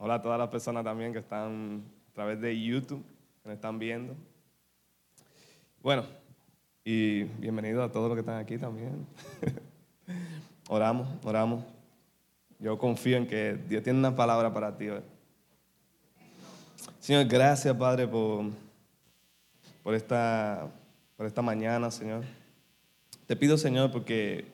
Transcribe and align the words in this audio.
Hola 0.00 0.14
a 0.14 0.22
todas 0.22 0.38
las 0.38 0.48
personas 0.48 0.84
también 0.84 1.12
que 1.12 1.18
están 1.18 1.82
a 2.12 2.14
través 2.14 2.40
de 2.40 2.56
YouTube, 2.56 3.04
que 3.42 3.48
me 3.48 3.54
están 3.56 3.80
viendo. 3.80 4.14
Bueno, 5.82 6.04
y 6.84 7.24
bienvenido 7.24 7.82
a 7.82 7.90
todos 7.90 8.06
los 8.08 8.14
que 8.14 8.20
están 8.20 8.38
aquí 8.38 8.58
también. 8.58 9.04
oramos, 10.68 11.08
oramos. 11.24 11.64
Yo 12.60 12.78
confío 12.78 13.16
en 13.16 13.26
que 13.26 13.58
Dios 13.68 13.82
tiene 13.82 13.98
una 13.98 14.14
palabra 14.14 14.54
para 14.54 14.76
ti 14.76 14.88
hoy. 14.88 15.00
Señor, 17.00 17.24
gracias 17.24 17.76
Padre 17.76 18.06
por, 18.06 18.44
por, 19.82 19.94
esta, 19.96 20.70
por 21.16 21.26
esta 21.26 21.42
mañana, 21.42 21.90
Señor. 21.90 22.22
Te 23.26 23.34
pido, 23.34 23.58
Señor, 23.58 23.90
porque 23.90 24.46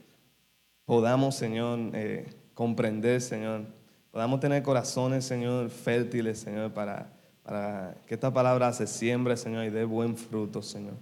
podamos, 0.86 1.34
Señor, 1.34 1.78
eh, 1.92 2.32
comprender, 2.54 3.20
Señor. 3.20 3.83
Podamos 4.14 4.38
tener 4.38 4.62
corazones, 4.62 5.24
Señor, 5.24 5.70
fértiles, 5.70 6.38
Señor, 6.38 6.72
para, 6.72 7.10
para 7.42 7.96
que 8.06 8.14
esta 8.14 8.32
palabra 8.32 8.72
se 8.72 8.86
siembre, 8.86 9.36
Señor, 9.36 9.64
y 9.64 9.70
dé 9.70 9.84
buen 9.84 10.16
fruto, 10.16 10.62
Señor. 10.62 10.94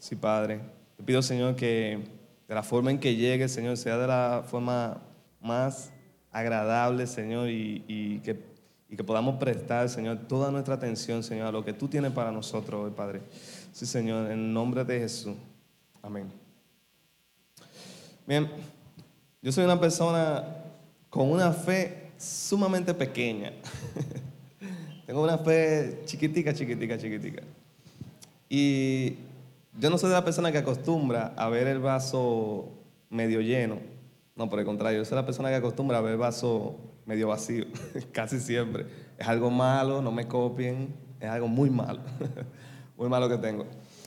Sí, 0.00 0.16
Padre. 0.16 0.58
Te 0.96 1.04
pido, 1.04 1.22
Señor, 1.22 1.54
que 1.54 2.00
de 2.48 2.54
la 2.56 2.64
forma 2.64 2.90
en 2.90 2.98
que 2.98 3.14
llegue, 3.14 3.48
Señor, 3.48 3.76
sea 3.76 3.96
de 3.96 4.08
la 4.08 4.42
forma 4.44 5.00
más 5.40 5.92
agradable, 6.32 7.06
Señor, 7.06 7.48
y, 7.48 8.20
que, 8.24 8.36
y 8.88 8.96
que 8.96 9.04
podamos 9.04 9.36
prestar, 9.36 9.88
Señor, 9.88 10.26
toda 10.26 10.50
nuestra 10.50 10.74
atención, 10.74 11.22
Señor, 11.22 11.46
a 11.46 11.52
lo 11.52 11.64
que 11.64 11.74
tú 11.74 11.86
tienes 11.86 12.10
para 12.10 12.32
nosotros 12.32 12.86
hoy, 12.86 12.90
Padre. 12.90 13.22
Sí, 13.70 13.86
Señor, 13.86 14.32
en 14.32 14.52
nombre 14.52 14.84
de 14.84 14.98
Jesús. 14.98 15.36
Amén. 16.02 16.26
Bien, 18.26 18.50
yo 19.40 19.52
soy 19.52 19.62
una 19.62 19.78
persona 19.78 20.44
con 21.08 21.30
una 21.30 21.52
fe 21.52 22.01
sumamente 22.22 22.94
pequeña. 22.94 23.52
Tengo 25.06 25.22
una 25.22 25.38
fe 25.38 26.02
chiquitica, 26.04 26.54
chiquitica, 26.54 26.96
chiquitica. 26.96 27.42
Y 28.48 29.16
yo 29.78 29.90
no 29.90 29.98
soy 29.98 30.10
de 30.10 30.16
la 30.16 30.24
persona 30.24 30.52
que 30.52 30.58
acostumbra 30.58 31.34
a 31.36 31.48
ver 31.48 31.66
el 31.66 31.80
vaso 31.80 32.68
medio 33.10 33.40
lleno. 33.40 33.78
No, 34.36 34.48
por 34.48 34.58
el 34.58 34.64
contrario, 34.64 34.98
yo 34.98 35.04
soy 35.04 35.16
la 35.16 35.26
persona 35.26 35.48
que 35.48 35.56
acostumbra 35.56 35.98
a 35.98 36.00
ver 36.00 36.12
el 36.12 36.18
vaso 36.18 36.76
medio 37.04 37.28
vacío, 37.28 37.66
casi 38.12 38.38
siempre. 38.40 38.86
Es 39.18 39.26
algo 39.26 39.50
malo, 39.50 40.00
no 40.00 40.12
me 40.12 40.26
copien, 40.26 40.94
es 41.20 41.28
algo 41.28 41.48
muy 41.48 41.70
malo, 41.70 42.00
muy 42.96 43.08
malo 43.08 43.28
que 43.28 43.38
tengo. 43.38 43.66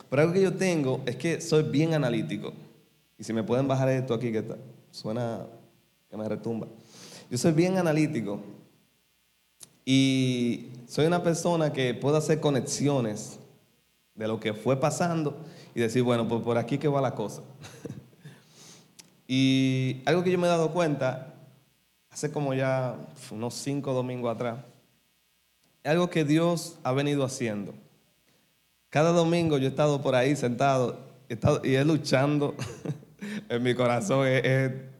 Pero 0.09 0.22
algo 0.22 0.34
que 0.34 0.42
yo 0.42 0.53
tengo 0.53 1.02
es 1.06 1.16
que 1.16 1.42
soy 1.42 1.64
bien 1.64 1.94
analítico. 1.94 2.53
Y 3.18 3.23
si 3.23 3.34
me 3.34 3.44
pueden 3.44 3.68
bajar 3.68 3.90
esto 3.90 4.14
aquí, 4.14 4.31
que 4.31 4.44
suena 4.92 5.45
que 6.09 6.18
me 6.18 6.28
retumba. 6.28 6.68
Yo 7.30 7.38
soy 7.38 7.54
bien 7.54 7.78
analítico 7.78 8.40
y 9.84 10.70
soy 10.88 11.06
una 11.06 11.23
persona 11.23 11.73
que 11.73 11.94
puede 11.94 12.18
hacer 12.18 12.40
conexiones 12.40 13.40
de 14.14 14.28
lo 14.28 14.40
que 14.40 14.54
fue 14.54 14.80
pasando 14.80 15.38
y 15.73 15.81
decir, 15.81 16.03
bueno, 16.03 16.28
pues 16.28 16.42
por 16.42 16.58
aquí 16.58 16.78
que 16.78 16.88
va 16.88 17.02
la 17.02 17.16
cosa. 17.16 17.42
y 19.28 20.02
algo 20.06 20.23
que 20.23 20.31
yo 20.31 20.38
me 20.38 20.48
he 20.48 20.50
dado 20.50 20.72
cuenta, 20.72 21.34
hace 22.09 22.31
como 22.31 22.53
ya 22.53 22.96
unos 23.31 23.53
cinco 23.56 23.94
domingos 23.94 24.34
atrás, 24.34 24.59
algo 25.84 26.09
que 26.09 26.23
Dios 26.23 26.78
ha 26.84 26.92
venido 26.94 27.23
haciendo. 27.23 27.73
Cada 28.90 29.12
domingo 29.12 29.58
yo 29.58 29.66
he 29.66 29.70
estado 29.70 30.02
por 30.02 30.16
ahí 30.16 30.36
sentado 30.36 30.98
y 31.64 31.76
he 31.76 31.84
luchando 31.84 32.56
en 33.50 33.64
mi 33.64 33.76
corazón, 33.76 34.26
he, 34.28 34.95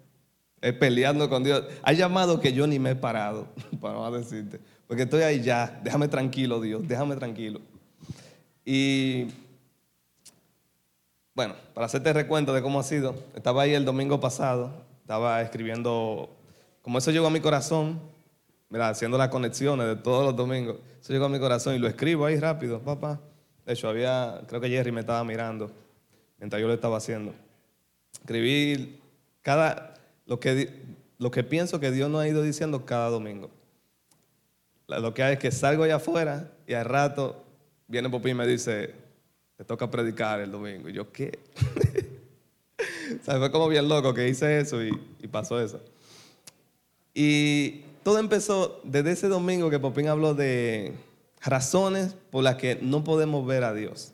peleando 0.74 1.30
con 1.30 1.44
Dios. 1.44 1.64
Hay 1.84 1.98
llamado 1.98 2.40
que 2.40 2.54
yo 2.54 2.68
ni 2.68 2.80
me 2.80 2.92
he 2.92 2.96
parado, 2.96 3.48
para 3.82 3.94
no 3.94 4.12
decirte, 4.12 4.60
porque 4.88 5.04
estoy 5.04 5.22
ahí 5.22 5.42
ya, 5.42 5.80
déjame 5.84 6.08
tranquilo 6.08 6.62
Dios, 6.62 6.88
déjame 6.88 7.16
tranquilo. 7.16 7.60
Y 8.64 9.28
bueno, 11.36 11.54
para 11.74 11.86
hacerte 11.86 12.14
recuento 12.14 12.54
de 12.54 12.62
cómo 12.62 12.80
ha 12.80 12.84
sido, 12.84 13.16
estaba 13.36 13.64
ahí 13.64 13.74
el 13.74 13.86
domingo 13.86 14.20
pasado, 14.20 14.72
estaba 15.02 15.42
escribiendo, 15.42 16.30
como 16.82 16.98
eso 16.98 17.12
llegó 17.12 17.28
a 17.28 17.30
mi 17.32 17.42
corazón, 17.42 18.00
mira, 18.70 18.90
haciendo 18.90 19.18
las 19.18 19.30
conexiones 19.30 19.88
de 19.88 19.96
todos 19.98 20.26
los 20.26 20.36
domingos, 20.36 20.78
eso 21.02 21.14
llegó 21.14 21.26
a 21.26 21.30
mi 21.30 21.40
corazón 21.40 21.76
y 21.76 21.80
lo 21.80 21.88
escribo 21.88 22.26
ahí 22.26 22.40
rápido, 22.40 22.80
papá. 22.80 23.20
De 23.66 23.74
hecho, 23.74 23.90
había, 23.90 24.42
creo 24.48 24.62
que 24.62 24.70
Jerry 24.70 24.92
me 24.92 25.02
estaba 25.02 25.24
mirando 25.24 25.72
mientras 26.40 26.62
yo 26.62 26.68
lo 26.68 26.74
estaba 26.74 26.98
haciendo. 26.98 27.34
Escribí 28.14 29.00
cada, 29.42 29.95
lo 30.26 30.40
que, 30.40 30.72
lo 31.18 31.32
que 31.32 31.44
pienso 31.44 31.80
que 31.80 31.92
Dios 31.92 32.10
nos 32.10 32.22
ha 32.22 32.28
ido 32.28 32.42
diciendo 32.42 32.86
cada 32.86 33.10
domingo. 33.10 33.50
Lo 34.88 35.14
que 35.14 35.24
hay 35.24 35.34
es 35.34 35.40
que 35.40 35.52
salgo 35.52 35.84
allá 35.84 35.96
afuera 35.96 36.52
y 36.68 36.74
al 36.74 36.86
rato 36.86 37.44
viene 37.88 38.10
Popín 38.10 38.32
y 38.32 38.36
me 38.36 38.48
dice, 38.48 38.94
te 39.58 39.64
toca 39.64 39.90
predicar 39.90 40.40
el 40.42 40.52
domingo. 40.52 40.90
Y 40.90 40.94
yo, 40.94 41.12
¿qué? 41.12 41.40
Fue 43.22 43.52
como 43.52 43.68
bien 43.68 43.88
loco 43.88 44.14
que 44.14 44.28
hice 44.28 44.60
eso 44.60 44.84
y, 44.84 44.92
pasó 45.32 45.60
eso. 45.60 45.82
Y 47.14 47.82
todo 48.04 48.20
empezó 48.20 48.80
desde 48.84 49.12
ese 49.12 49.28
domingo 49.28 49.70
que 49.70 49.80
Popín 49.80 50.08
habló 50.08 50.34
de 50.34 50.94
razones 51.42 52.16
por 52.32 52.44
las 52.44 52.56
que 52.56 52.78
no 52.82 53.04
podemos 53.04 53.46
ver 53.46 53.64
a 53.64 53.74
Dios. 53.74 54.12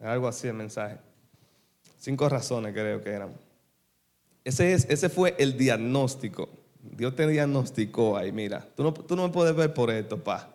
Algo 0.00 0.28
así 0.28 0.48
el 0.48 0.54
mensaje. 0.54 0.98
Cinco 1.98 2.28
razones 2.28 2.72
creo 2.72 3.02
que 3.02 3.10
eran. 3.10 3.32
Ese, 4.44 4.72
es, 4.72 4.86
ese 4.88 5.08
fue 5.08 5.34
el 5.38 5.56
diagnóstico. 5.56 6.48
Dios 6.82 7.14
te 7.14 7.26
diagnosticó 7.26 8.16
ahí, 8.16 8.32
mira, 8.32 8.66
tú 8.76 8.82
no, 8.82 8.92
tú 8.92 9.14
no 9.14 9.26
me 9.28 9.32
puedes 9.32 9.54
ver 9.54 9.72
por 9.72 9.90
esto, 9.90 10.22
pa. 10.22 10.52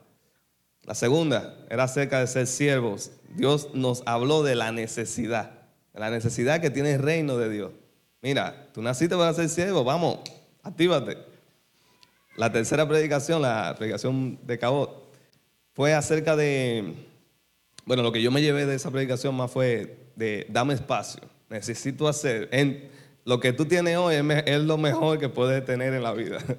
La 0.83 0.95
segunda 0.95 1.55
era 1.69 1.83
acerca 1.83 2.19
de 2.19 2.27
ser 2.27 2.47
siervos. 2.47 3.11
Dios 3.35 3.69
nos 3.73 4.03
habló 4.05 4.43
de 4.43 4.55
la 4.55 4.71
necesidad, 4.71 5.51
de 5.93 5.99
la 5.99 6.09
necesidad 6.09 6.61
que 6.61 6.69
tiene 6.69 6.93
el 6.93 7.01
reino 7.01 7.37
de 7.37 7.49
Dios. 7.49 7.71
Mira, 8.21 8.69
tú 8.73 8.81
naciste 8.81 9.15
para 9.15 9.33
ser 9.33 9.49
siervo, 9.49 9.83
vamos, 9.83 10.19
actívate. 10.63 11.17
La 12.35 12.51
tercera 12.51 12.87
predicación, 12.87 13.41
la 13.41 13.75
predicación 13.77 14.39
de 14.45 14.59
Cabot, 14.59 15.11
fue 15.73 15.93
acerca 15.93 16.35
de, 16.35 16.93
bueno, 17.85 18.03
lo 18.03 18.11
que 18.11 18.21
yo 18.21 18.31
me 18.31 18.41
llevé 18.41 18.65
de 18.65 18.75
esa 18.75 18.91
predicación 18.91 19.35
más 19.35 19.51
fue 19.51 20.11
de 20.15 20.45
dame 20.49 20.73
espacio, 20.73 21.21
necesito 21.49 22.07
hacer, 22.07 22.47
en, 22.51 22.89
lo 23.27 23.39
que 23.39 23.53
tú 23.53 23.65
tienes 23.65 23.97
hoy 23.97 24.15
es, 24.15 24.61
lo 24.61 24.77
mejor 24.77 25.19
que 25.19 25.29
puedes 25.29 25.63
tener 25.65 25.93
en 25.93 26.03
la 26.03 26.13
vida. 26.13 26.39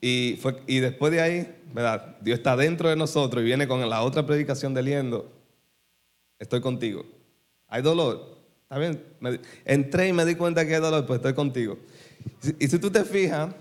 Y, 0.00 0.38
fue, 0.40 0.62
y 0.68 0.78
después 0.78 1.10
de 1.10 1.20
ahí 1.20 1.58
¿verdad? 1.74 2.16
Dios 2.20 2.38
está 2.38 2.56
dentro 2.56 2.88
de 2.88 2.94
nosotros 2.94 3.42
y 3.42 3.46
viene 3.46 3.66
con 3.66 3.86
la 3.88 4.02
otra 4.02 4.24
predicación 4.24 4.72
de 4.72 4.82
liendo. 4.82 5.28
Estoy 6.38 6.60
contigo. 6.60 7.04
¿Hay 7.66 7.82
dolor? 7.82 8.38
¿Está 8.62 8.78
bien? 8.78 9.02
entré 9.64 10.06
y 10.06 10.12
me 10.12 10.24
di 10.24 10.36
cuenta 10.36 10.64
que 10.64 10.76
hay 10.76 10.80
dolor, 10.80 11.04
pues 11.04 11.18
estoy 11.18 11.34
contigo. 11.34 11.78
Y 12.60 12.68
si 12.68 12.78
tú 12.78 12.90
te 12.90 13.04
fijas, 13.04 13.52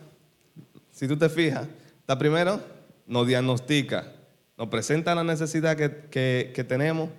si 0.91 1.07
tú 1.07 1.17
te 1.17 1.27
fijas, 1.27 1.67
está 1.99 2.17
primero 2.17 2.61
nos 3.07 3.25
diagnostica, 3.25 4.13
nos 4.57 4.67
presenta 4.67 5.15
la 5.15 5.23
necesidad 5.23 5.75
que, 5.75 6.65
tenemos, 6.67 7.09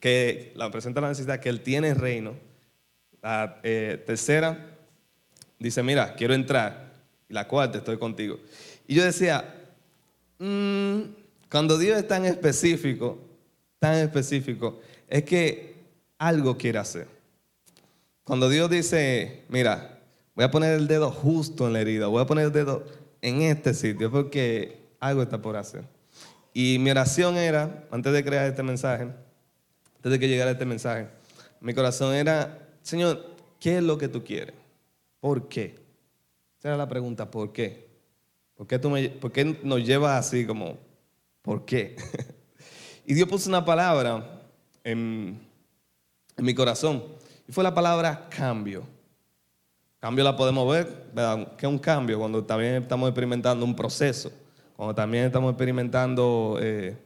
que 0.00 0.52
la 0.56 0.70
presenta 0.70 1.00
la 1.00 1.08
necesidad 1.08 1.40
que 1.40 1.50
Él 1.50 1.60
tiene 1.60 1.88
en 1.88 1.96
reino. 1.96 2.49
La 3.22 3.60
eh, 3.62 4.02
tercera 4.06 4.76
dice, 5.58 5.82
mira, 5.82 6.14
quiero 6.14 6.34
entrar. 6.34 6.90
Y 7.28 7.34
la 7.34 7.46
cuarta, 7.46 7.78
estoy 7.78 7.98
contigo. 7.98 8.40
Y 8.86 8.94
yo 8.94 9.04
decía, 9.04 9.60
Mm, 10.40 11.02
cuando 11.50 11.76
Dios 11.76 11.98
es 11.98 12.08
tan 12.08 12.24
específico, 12.24 13.18
tan 13.78 13.96
específico, 13.96 14.80
es 15.06 15.22
que 15.24 15.74
algo 16.18 16.56
quiere 16.56 16.78
hacer. 16.78 17.06
Cuando 18.24 18.48
Dios 18.48 18.70
dice, 18.70 19.44
mira, 19.48 19.98
voy 20.34 20.46
a 20.46 20.50
poner 20.50 20.78
el 20.78 20.88
dedo 20.88 21.10
justo 21.10 21.66
en 21.66 21.74
la 21.74 21.80
herida, 21.82 22.06
voy 22.06 22.22
a 22.22 22.26
poner 22.26 22.46
el 22.46 22.52
dedo 22.52 22.86
en 23.20 23.42
este 23.42 23.74
sitio, 23.74 24.10
porque 24.10 24.80
algo 24.98 25.22
está 25.22 25.42
por 25.42 25.56
hacer. 25.56 25.84
Y 26.54 26.78
mi 26.78 26.90
oración 26.90 27.36
era, 27.36 27.84
antes 27.90 28.12
de 28.14 28.24
crear 28.24 28.46
este 28.46 28.62
mensaje, 28.62 29.08
antes 29.96 30.12
de 30.12 30.18
que 30.18 30.26
llegara 30.26 30.52
este 30.52 30.64
mensaje, 30.64 31.06
mi 31.60 31.74
corazón 31.74 32.14
era, 32.14 32.66
Señor, 32.90 33.24
¿qué 33.60 33.76
es 33.76 33.84
lo 33.84 33.96
que 33.96 34.08
tú 34.08 34.24
quieres? 34.24 34.56
¿Por 35.20 35.46
qué? 35.46 35.78
Esa 36.58 36.70
era 36.70 36.76
la 36.76 36.88
pregunta, 36.88 37.30
¿por 37.30 37.52
qué? 37.52 37.88
¿Por 38.56 38.66
qué, 38.66 38.80
tú 38.80 38.90
nos 39.62 39.86
llevas 39.86 40.26
así 40.26 40.44
como, 40.44 40.76
¿por 41.40 41.64
qué? 41.64 41.94
y 43.06 43.14
Dios 43.14 43.28
puso 43.28 43.48
una 43.48 43.64
palabra 43.64 44.42
en, 44.82 45.38
mi 46.36 46.52
corazón. 46.52 47.04
Y 47.46 47.52
fue 47.52 47.62
la 47.62 47.72
palabra 47.72 48.28
cambio. 48.28 48.82
Cambio 50.00 50.24
la 50.24 50.36
podemos 50.36 50.68
ver, 50.68 51.10
¿verdad? 51.14 51.56
¿Qué 51.56 51.66
es 51.66 51.70
un 51.70 51.78
cambio? 51.78 52.18
Cuando 52.18 52.44
también 52.44 52.82
estamos 52.82 53.08
experimentando 53.08 53.64
un 53.64 53.76
proceso. 53.76 54.32
Cuando 54.74 54.96
también 54.96 55.26
estamos 55.26 55.52
experimentando, 55.52 56.58
eh, 56.60 56.96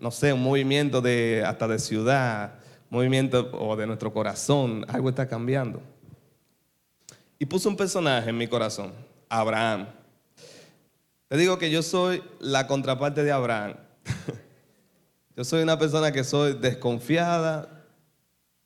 no 0.00 0.10
sé, 0.10 0.32
un 0.32 0.42
movimiento 0.42 1.02
de, 1.02 1.44
hasta 1.46 1.68
de 1.68 1.78
ciudad, 1.78 2.63
movimiento 2.94 3.50
o 3.52 3.76
de 3.76 3.86
nuestro 3.86 4.12
corazón. 4.12 4.86
Algo 4.88 5.08
está 5.08 5.28
cambiando. 5.28 5.82
Y 7.38 7.44
puso 7.46 7.68
un 7.68 7.76
personaje 7.76 8.30
en 8.30 8.38
mi 8.38 8.46
corazón, 8.46 8.92
Abraham. 9.28 9.86
Le 11.28 11.36
digo 11.36 11.58
que 11.58 11.70
yo 11.70 11.82
soy 11.82 12.22
la 12.38 12.68
contraparte 12.68 13.24
de 13.24 13.32
Abraham. 13.32 13.74
yo 15.36 15.44
soy 15.44 15.62
una 15.62 15.76
persona 15.76 16.12
que 16.12 16.22
soy 16.22 16.54
desconfiada, 16.54 17.84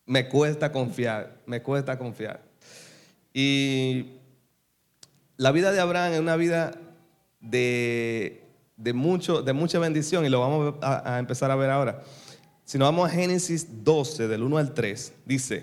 me 0.04 0.28
cuesta 0.28 0.70
confiar, 0.70 1.38
me 1.46 1.62
cuesta 1.62 1.98
confiar. 1.98 2.42
Y 3.32 4.18
la 5.38 5.52
vida 5.52 5.72
de 5.72 5.80
Abraham 5.80 6.12
es 6.12 6.20
una 6.20 6.36
vida 6.36 6.72
de, 7.40 8.44
mucho, 8.94 9.40
de 9.40 9.54
mucha 9.54 9.78
bendición 9.78 10.26
y 10.26 10.28
lo 10.28 10.40
vamos 10.40 10.74
a 10.82 11.18
empezar 11.18 11.50
a 11.50 11.56
ver 11.56 11.70
ahora. 11.70 12.02
Si 12.68 12.76
nos 12.76 12.88
vamos 12.88 13.08
a 13.08 13.14
Génesis 13.14 13.66
12, 13.82 14.28
del 14.28 14.42
1 14.42 14.58
al 14.58 14.74
3, 14.74 15.14
dice, 15.24 15.62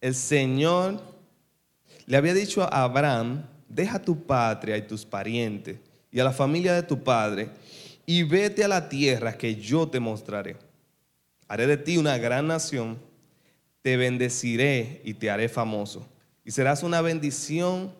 el 0.00 0.12
Señor 0.12 1.00
le 2.04 2.16
había 2.16 2.34
dicho 2.34 2.64
a 2.64 2.82
Abraham, 2.82 3.46
deja 3.68 4.02
tu 4.02 4.24
patria 4.26 4.76
y 4.76 4.82
tus 4.82 5.04
parientes 5.04 5.78
y 6.10 6.18
a 6.18 6.24
la 6.24 6.32
familia 6.32 6.74
de 6.74 6.82
tu 6.82 7.00
padre 7.04 7.50
y 8.06 8.24
vete 8.24 8.64
a 8.64 8.68
la 8.68 8.88
tierra 8.88 9.38
que 9.38 9.54
yo 9.54 9.86
te 9.86 10.00
mostraré. 10.00 10.56
Haré 11.46 11.68
de 11.68 11.76
ti 11.76 11.96
una 11.96 12.18
gran 12.18 12.48
nación, 12.48 12.98
te 13.80 13.96
bendeciré 13.96 15.00
y 15.04 15.14
te 15.14 15.30
haré 15.30 15.48
famoso 15.48 16.08
y 16.44 16.50
serás 16.50 16.82
una 16.82 17.02
bendición 17.02 17.94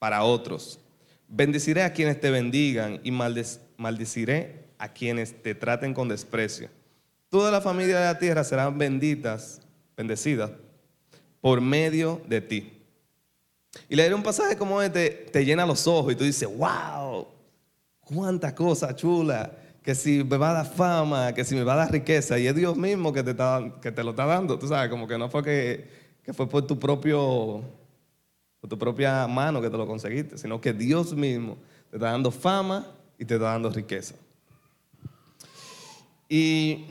para 0.00 0.24
otros. 0.24 0.80
Bendeciré 1.28 1.84
a 1.84 1.92
quienes 1.92 2.18
te 2.18 2.32
bendigan 2.32 2.98
y 3.04 3.12
maldeciré 3.12 4.64
a 4.76 4.92
quienes 4.92 5.40
te 5.40 5.54
traten 5.54 5.94
con 5.94 6.08
desprecio. 6.08 6.68
Toda 7.36 7.50
la 7.50 7.60
familia 7.60 7.98
de 7.98 8.04
la 8.06 8.18
tierra 8.18 8.42
serán 8.44 8.78
benditas, 8.78 9.60
bendecidas 9.94 10.52
por 11.42 11.60
medio 11.60 12.22
de 12.26 12.40
ti. 12.40 12.82
Y 13.90 13.96
leer 13.96 14.14
un 14.14 14.22
pasaje 14.22 14.56
como 14.56 14.80
este 14.80 15.10
te 15.30 15.44
llena 15.44 15.66
los 15.66 15.86
ojos 15.86 16.14
y 16.14 16.16
tú 16.16 16.24
dices, 16.24 16.48
wow, 16.48 17.28
cuánta 18.00 18.54
cosa 18.54 18.96
chula, 18.96 19.52
que 19.82 19.94
si 19.94 20.24
me 20.24 20.38
va 20.38 20.48
a 20.48 20.54
dar 20.54 20.66
fama, 20.66 21.34
que 21.34 21.44
si 21.44 21.54
me 21.54 21.62
va 21.62 21.74
a 21.74 21.76
dar 21.76 21.92
riqueza, 21.92 22.38
y 22.38 22.46
es 22.46 22.54
Dios 22.56 22.74
mismo 22.74 23.12
que 23.12 23.22
te, 23.22 23.36
que 23.82 23.92
te 23.92 24.02
lo 24.02 24.12
está 24.12 24.24
dando, 24.24 24.58
tú 24.58 24.68
sabes, 24.68 24.88
como 24.88 25.06
que 25.06 25.18
no 25.18 25.28
fue 25.28 25.44
que, 25.44 25.90
que 26.24 26.32
fue 26.32 26.48
por 26.48 26.66
tu 26.66 26.78
propio, 26.78 27.62
por 28.62 28.70
tu 28.70 28.78
propia 28.78 29.26
mano 29.26 29.60
que 29.60 29.68
te 29.68 29.76
lo 29.76 29.86
conseguiste, 29.86 30.38
sino 30.38 30.58
que 30.58 30.72
Dios 30.72 31.12
mismo 31.14 31.58
te 31.90 31.96
está 31.98 32.12
dando 32.12 32.30
fama 32.30 32.86
y 33.18 33.26
te 33.26 33.34
está 33.34 33.48
dando 33.48 33.68
riqueza. 33.68 34.14
Y 36.30 36.86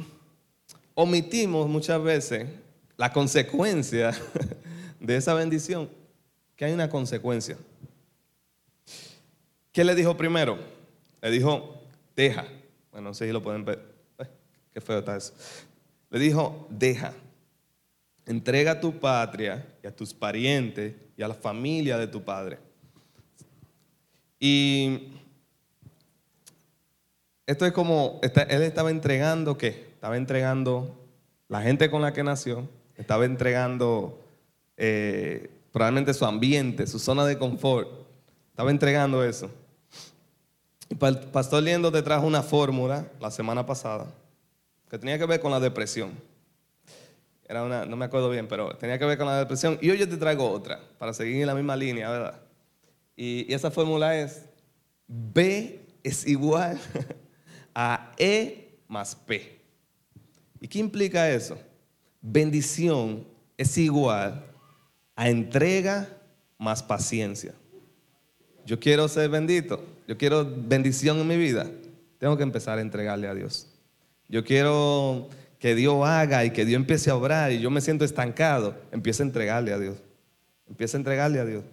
omitimos 0.95 1.67
muchas 1.67 2.01
veces 2.01 2.47
la 2.97 3.11
consecuencia 3.13 4.11
de 4.99 5.17
esa 5.17 5.33
bendición, 5.33 5.89
que 6.55 6.65
hay 6.65 6.73
una 6.73 6.89
consecuencia. 6.89 7.57
¿Qué 9.71 9.83
le 9.83 9.93
dijo 9.93 10.15
primero? 10.15 10.57
Le 11.21 11.29
dijo, 11.29 11.83
deja. 12.15 12.45
Bueno, 12.91 13.09
no 13.09 13.13
sé 13.13 13.27
si 13.27 13.33
lo 13.33 13.43
pueden 13.43 13.65
ver. 13.65 13.93
qué 14.73 14.79
feo 14.79 14.99
está 14.99 15.17
eso. 15.17 15.33
Le 16.09 16.17
dijo, 16.17 16.65
deja. 16.69 17.13
Entrega 18.25 18.71
a 18.71 18.79
tu 18.79 18.97
patria 18.97 19.65
y 19.83 19.87
a 19.87 19.95
tus 19.95 20.13
parientes 20.13 20.95
y 21.17 21.21
a 21.21 21.27
la 21.27 21.33
familia 21.33 21.97
de 21.97 22.07
tu 22.07 22.23
padre. 22.23 22.57
Y 24.39 25.09
esto 27.45 27.65
es 27.65 27.73
como, 27.73 28.19
él 28.21 28.63
estaba 28.63 28.89
entregando, 28.89 29.57
¿qué? 29.57 29.84
Estaba 30.05 30.17
entregando 30.17 30.95
la 31.47 31.63
gente 31.63 31.89
con 31.89 32.03
la 32.03 32.13
que 32.13 32.23
nació, 32.23 32.69
estaba 32.95 33.25
entregando 33.25 34.23
eh, 34.77 35.49
probablemente 35.71 36.13
su 36.13 36.25
ambiente, 36.25 36.85
su 36.85 36.99
zona 36.99 37.25
de 37.25 37.39
confort. 37.39 37.89
Estaba 38.51 38.69
entregando 38.69 39.23
eso. 39.23 39.49
Pastor 41.31 41.63
Liendo 41.63 41.91
te 41.91 42.03
trajo 42.03 42.27
una 42.27 42.43
fórmula 42.43 43.07
la 43.19 43.31
semana 43.31 43.65
pasada 43.65 44.05
que 44.91 44.99
tenía 44.99 45.17
que 45.17 45.25
ver 45.25 45.39
con 45.39 45.49
la 45.49 45.59
depresión. 45.59 46.11
Era 47.47 47.63
una, 47.63 47.87
no 47.87 47.95
me 47.95 48.05
acuerdo 48.05 48.29
bien, 48.29 48.47
pero 48.47 48.77
tenía 48.77 48.99
que 48.99 49.05
ver 49.05 49.17
con 49.17 49.25
la 49.25 49.39
depresión. 49.39 49.79
Y 49.81 49.89
hoy 49.89 49.97
yo 49.97 50.07
te 50.07 50.17
traigo 50.17 50.47
otra, 50.51 50.79
para 50.99 51.15
seguir 51.15 51.41
en 51.41 51.47
la 51.47 51.55
misma 51.55 51.75
línea, 51.75 52.11
¿verdad? 52.11 52.41
Y 53.15 53.51
esa 53.51 53.71
fórmula 53.71 54.15
es 54.15 54.45
B 55.07 55.83
es 56.03 56.27
igual 56.27 56.79
a 57.73 58.11
E 58.19 58.77
más 58.87 59.15
P. 59.15 59.64
¿Y 60.65 60.67
qué 60.67 60.79
implica 60.79 61.29
eso? 61.29 61.59
Bendición 62.23 63.23
es 63.55 63.77
igual 63.77 64.43
a 65.15 65.29
entrega 65.29 66.09
más 66.57 66.81
paciencia. 66.81 67.53
Yo 68.65 68.79
quiero 68.79 69.07
ser 69.07 69.29
bendito, 69.29 69.85
yo 70.07 70.17
quiero 70.17 70.43
bendición 70.43 71.19
en 71.19 71.27
mi 71.27 71.37
vida, 71.37 71.69
tengo 72.17 72.35
que 72.35 72.41
empezar 72.41 72.79
a 72.79 72.81
entregarle 72.81 73.27
a 73.27 73.35
Dios. 73.35 73.67
Yo 74.27 74.43
quiero 74.43 75.29
que 75.59 75.75
Dios 75.75 76.03
haga 76.03 76.43
y 76.45 76.49
que 76.49 76.65
Dios 76.65 76.79
empiece 76.79 77.11
a 77.11 77.15
obrar 77.15 77.51
y 77.51 77.59
yo 77.59 77.69
me 77.69 77.79
siento 77.79 78.03
estancado, 78.03 78.75
empieza 78.91 79.21
a 79.21 79.27
entregarle 79.27 79.71
a 79.71 79.77
Dios. 79.77 79.97
Empieza 80.67 80.97
a 80.97 80.99
entregarle 80.99 81.39
a 81.41 81.45
Dios. 81.45 81.63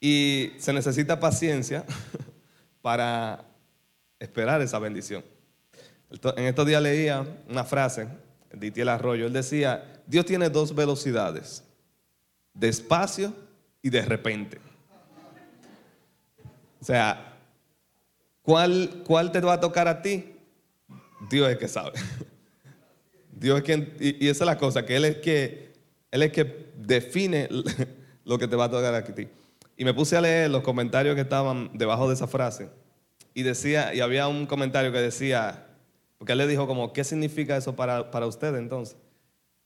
Y 0.00 0.52
se 0.56 0.72
necesita 0.72 1.18
paciencia 1.18 1.84
para 2.80 3.44
esperar 4.20 4.62
esa 4.62 4.78
bendición. 4.78 5.31
En 6.36 6.44
estos 6.44 6.66
días 6.66 6.82
leía 6.82 7.26
una 7.48 7.64
frase 7.64 8.06
de 8.52 8.66
Itiel 8.66 8.88
Arroyo. 8.88 9.26
Él 9.26 9.32
decía, 9.32 10.02
Dios 10.06 10.26
tiene 10.26 10.50
dos 10.50 10.74
velocidades, 10.74 11.64
despacio 12.52 13.32
y 13.80 13.90
de 13.90 14.02
repente. 14.02 14.58
O 16.80 16.84
sea, 16.84 17.34
¿cuál, 18.42 19.02
¿cuál 19.06 19.32
te 19.32 19.40
va 19.40 19.54
a 19.54 19.60
tocar 19.60 19.88
a 19.88 20.02
ti? 20.02 20.34
Dios 21.30 21.48
es 21.48 21.56
que 21.56 21.68
sabe. 21.68 21.92
Dios 23.32 23.58
es 23.58 23.64
quien, 23.64 23.94
y, 23.98 24.28
esa 24.28 24.44
es 24.44 24.46
la 24.46 24.58
cosa, 24.58 24.84
que 24.84 24.96
Él 24.96 25.04
es 25.04 25.16
que, 25.18 25.72
Él 26.10 26.22
es 26.22 26.32
que 26.32 26.72
define 26.76 27.48
lo 28.24 28.38
que 28.38 28.48
te 28.48 28.56
va 28.56 28.64
a 28.64 28.70
tocar 28.70 28.94
a 28.94 29.04
ti. 29.04 29.28
Y 29.76 29.84
me 29.84 29.94
puse 29.94 30.16
a 30.16 30.20
leer 30.20 30.50
los 30.50 30.62
comentarios 30.62 31.14
que 31.14 31.22
estaban 31.22 31.70
debajo 31.72 32.06
de 32.08 32.14
esa 32.14 32.26
frase. 32.26 32.68
Y 33.34 33.42
decía, 33.42 33.94
y 33.94 34.00
había 34.00 34.28
un 34.28 34.46
comentario 34.46 34.92
que 34.92 34.98
decía, 34.98 35.66
porque 36.22 36.34
él 36.34 36.38
le 36.38 36.46
dijo 36.46 36.68
como, 36.68 36.92
¿qué 36.92 37.02
significa 37.02 37.56
eso 37.56 37.74
para, 37.74 38.12
para 38.12 38.28
usted 38.28 38.54
entonces? 38.54 38.96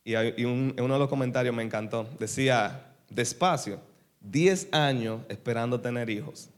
Y, 0.02 0.14
uno 0.46 0.72
de 0.74 0.98
los 0.98 1.06
comentarios 1.06 1.54
me 1.54 1.62
encantó. 1.62 2.08
Decía, 2.18 2.94
despacio, 3.10 3.78
10 4.22 4.72
años 4.72 5.20
esperando 5.28 5.78
tener 5.82 6.08
hijos. 6.08 6.48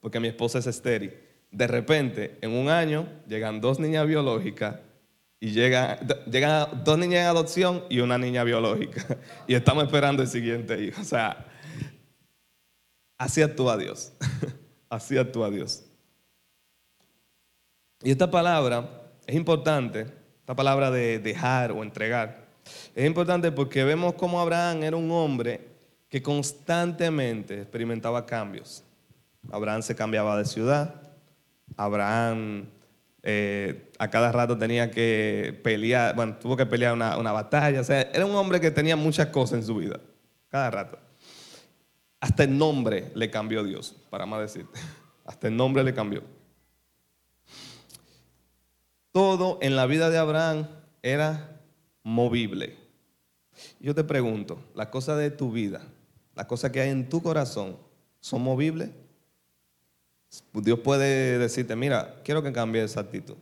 Porque 0.00 0.18
mi 0.18 0.28
esposa 0.28 0.60
es 0.60 0.66
estéril. 0.66 1.12
De 1.50 1.66
repente, 1.66 2.38
en 2.40 2.52
un 2.52 2.70
año, 2.70 3.06
llegan 3.28 3.60
dos 3.60 3.78
niñas 3.78 4.06
biológicas 4.06 4.76
y 5.40 5.50
llegan, 5.50 5.98
llegan 6.30 6.82
dos 6.82 6.96
niñas 6.96 7.20
en 7.20 7.26
adopción 7.26 7.84
y 7.90 8.00
una 8.00 8.16
niña 8.16 8.44
biológica. 8.44 9.04
Y 9.46 9.56
estamos 9.56 9.84
esperando 9.84 10.22
el 10.22 10.28
siguiente 10.28 10.82
hijo. 10.82 11.02
O 11.02 11.04
sea, 11.04 11.46
así 13.18 13.42
actúa 13.42 13.76
Dios. 13.76 14.14
Así 14.88 15.18
actúa 15.18 15.50
Dios. 15.50 15.84
Y 18.02 18.10
esta 18.10 18.30
palabra 18.30 18.88
es 19.26 19.34
importante, 19.34 20.06
esta 20.40 20.54
palabra 20.56 20.90
de 20.90 21.18
dejar 21.18 21.72
o 21.72 21.82
entregar. 21.82 22.46
Es 22.94 23.06
importante 23.06 23.52
porque 23.52 23.84
vemos 23.84 24.14
cómo 24.14 24.40
Abraham 24.40 24.82
era 24.82 24.96
un 24.96 25.10
hombre 25.10 25.68
que 26.08 26.22
constantemente 26.22 27.60
experimentaba 27.60 28.24
cambios. 28.26 28.82
Abraham 29.50 29.82
se 29.82 29.94
cambiaba 29.94 30.36
de 30.38 30.44
ciudad, 30.44 30.94
Abraham 31.76 32.66
eh, 33.22 33.90
a 33.98 34.08
cada 34.08 34.32
rato 34.32 34.56
tenía 34.56 34.90
que 34.90 35.58
pelear, 35.62 36.16
bueno, 36.16 36.36
tuvo 36.36 36.56
que 36.56 36.64
pelear 36.64 36.94
una, 36.94 37.32
batalla, 37.32 37.80
o 37.80 37.84
sea, 37.84 38.00
era 38.00 38.24
un 38.24 38.34
hombre 38.34 38.60
que 38.60 38.70
tenía 38.70 38.96
muchas 38.96 39.28
cosas 39.28 39.58
en 39.58 39.66
su 39.66 39.76
vida, 39.76 40.00
cada 40.48 40.70
rato. 40.70 40.98
Hasta 42.18 42.44
el 42.44 42.56
nombre 42.56 43.10
le 43.14 43.30
cambió 43.30 43.62
Dios, 43.62 43.94
para 44.10 44.26
más 44.26 44.40
decirte, 44.40 44.78
hasta 45.24 45.48
el 45.48 45.56
nombre 45.56 45.84
le 45.84 45.92
cambió. 45.92 46.22
Todo 49.12 49.58
en 49.60 49.76
la 49.76 49.86
vida 49.86 50.10
de 50.10 50.18
Abraham 50.18 50.68
era 51.02 51.60
movible. 52.02 52.76
Yo 53.80 53.94
te 53.94 54.04
pregunto, 54.04 54.62
las 54.74 54.88
cosas 54.88 55.18
de 55.18 55.30
tu 55.30 55.50
vida, 55.50 55.82
las 56.34 56.46
cosas 56.46 56.70
que 56.70 56.80
hay 56.80 56.90
en 56.90 57.08
tu 57.08 57.22
corazón, 57.22 57.76
¿son 58.20 58.42
movibles? 58.42 58.90
Dios 60.52 60.78
puede 60.80 61.38
decirte, 61.38 61.74
mira, 61.74 62.20
quiero 62.24 62.42
que 62.42 62.52
cambie 62.52 62.82
esa 62.82 63.00
actitud. 63.00 63.36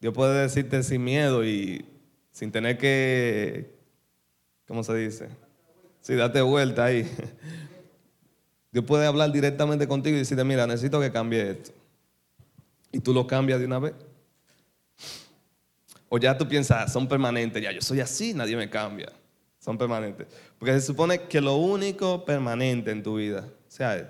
Dios 0.00 0.14
puede 0.14 0.42
decirte 0.42 0.82
sin 0.82 1.04
miedo 1.04 1.44
y 1.44 1.84
sin 2.32 2.50
tener 2.50 2.78
que, 2.78 3.70
¿cómo 4.66 4.82
se 4.82 4.94
dice? 4.94 5.28
Sí, 6.00 6.14
date 6.14 6.40
vuelta 6.40 6.86
ahí. 6.86 7.06
Dios 8.72 8.84
puede 8.84 9.04
hablar 9.06 9.30
directamente 9.30 9.86
contigo 9.86 10.16
y 10.16 10.20
decirte, 10.20 10.44
mira, 10.44 10.66
necesito 10.66 11.00
que 11.00 11.12
cambie 11.12 11.50
esto. 11.50 11.72
Y 12.92 13.00
tú 13.00 13.12
lo 13.12 13.26
cambias 13.26 13.60
de 13.60 13.66
una 13.66 13.78
vez. 13.78 13.94
O 16.12 16.18
ya 16.18 16.36
tú 16.36 16.46
piensas, 16.46 16.92
son 16.92 17.06
permanentes, 17.06 17.62
ya 17.62 17.70
yo 17.70 17.80
soy 17.80 18.00
así, 18.00 18.34
nadie 18.34 18.56
me 18.56 18.68
cambia. 18.68 19.12
Son 19.60 19.78
permanentes. 19.78 20.26
Porque 20.58 20.74
se 20.74 20.80
supone 20.80 21.22
que 21.22 21.40
lo 21.40 21.54
único 21.54 22.24
permanente 22.24 22.90
en 22.90 23.00
tu 23.00 23.14
vida 23.14 23.48
sea 23.68 23.94
Él. 23.96 24.08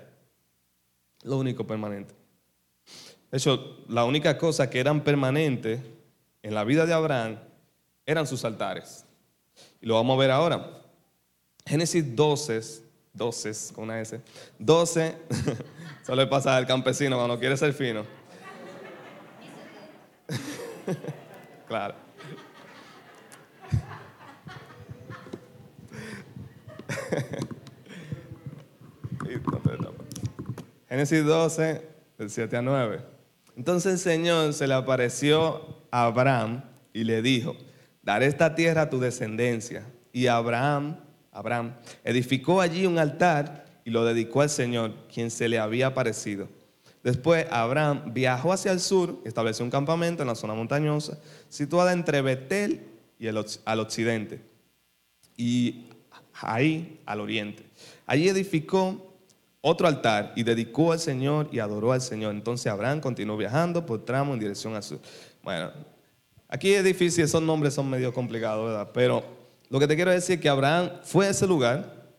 Lo 1.21 1.37
único 1.37 1.67
permanente. 1.67 2.15
De 3.29 3.37
hecho, 3.37 3.85
la 3.87 4.03
única 4.03 4.35
cosa 4.39 4.67
que 4.67 4.79
eran 4.79 5.03
permanentes 5.03 5.79
en 6.41 6.55
la 6.55 6.63
vida 6.63 6.87
de 6.87 6.93
Abraham 6.93 7.37
eran 8.03 8.25
sus 8.25 8.43
altares. 8.45 9.05
Y 9.79 9.85
lo 9.85 9.93
vamos 9.93 10.17
a 10.17 10.19
ver 10.21 10.31
ahora. 10.31 10.81
Génesis 11.67 12.15
12, 12.15 12.61
12 13.13 13.73
con 13.75 13.83
una 13.83 14.01
S, 14.01 14.19
12, 14.57 15.15
solo 16.03 16.23
le 16.23 16.27
pasa 16.27 16.57
al 16.57 16.65
campesino 16.65 17.15
cuando 17.15 17.37
quiere 17.37 17.55
ser 17.57 17.73
fino. 17.73 18.03
claro. 21.71 21.95
Génesis 30.89 31.23
12, 31.23 31.81
del 32.17 32.29
7 32.29 32.57
a 32.57 32.61
9. 32.61 32.99
Entonces 33.55 33.93
el 33.93 33.99
Señor 33.99 34.51
se 34.51 34.67
le 34.67 34.73
apareció 34.73 35.85
a 35.91 36.07
Abraham 36.07 36.65
y 36.91 37.05
le 37.05 37.21
dijo, 37.21 37.55
daré 38.03 38.25
esta 38.25 38.53
tierra 38.53 38.81
a 38.81 38.89
tu 38.89 38.99
descendencia. 38.99 39.85
Y 40.11 40.27
Abraham, 40.27 40.97
Abraham 41.31 41.75
edificó 42.03 42.59
allí 42.59 42.85
un 42.85 42.99
altar 42.99 43.63
y 43.85 43.91
lo 43.91 44.03
dedicó 44.03 44.41
al 44.41 44.49
Señor, 44.49 44.93
quien 45.07 45.31
se 45.31 45.47
le 45.47 45.57
había 45.57 45.87
aparecido. 45.87 46.49
Después 47.03 47.47
Abraham 47.49 48.13
viajó 48.13 48.53
hacia 48.53 48.71
el 48.71 48.79
sur 48.79 49.19
estableció 49.25 49.65
un 49.65 49.71
campamento 49.71 50.21
en 50.21 50.27
la 50.27 50.35
zona 50.35 50.53
montañosa, 50.53 51.17
situada 51.49 51.93
entre 51.93 52.21
Betel 52.21 52.85
y 53.17 53.27
el, 53.27 53.43
al 53.65 53.79
occidente, 53.79 54.41
y 55.35 55.87
ahí 56.33 56.99
al 57.05 57.21
oriente. 57.21 57.63
Allí 58.05 58.27
edificó 58.29 59.11
otro 59.61 59.87
altar 59.87 60.33
y 60.35 60.43
dedicó 60.43 60.91
al 60.91 60.99
Señor 60.99 61.47
y 61.51 61.59
adoró 61.59 61.91
al 61.91 62.01
Señor. 62.01 62.33
Entonces 62.33 62.67
Abraham 62.71 62.99
continuó 62.99 63.37
viajando 63.37 63.85
por 63.85 64.03
tramo 64.03 64.33
en 64.33 64.39
dirección 64.39 64.75
al 64.75 64.83
sur. 64.83 64.99
Bueno, 65.43 65.71
aquí 66.47 66.71
es 66.73 66.83
difícil, 66.83 67.23
esos 67.23 67.41
nombres 67.41 67.73
son 67.73 67.89
medio 67.89 68.13
complicados, 68.13 68.65
¿verdad? 68.67 68.89
Pero 68.93 69.23
lo 69.69 69.79
que 69.79 69.87
te 69.87 69.95
quiero 69.95 70.11
decir 70.11 70.35
es 70.35 70.41
que 70.41 70.49
Abraham 70.49 70.91
fue 71.03 71.27
a 71.27 71.29
ese 71.29 71.47
lugar, 71.47 72.11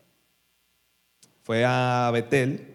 fue 1.43 1.65
a 1.65 2.11
Betel, 2.13 2.72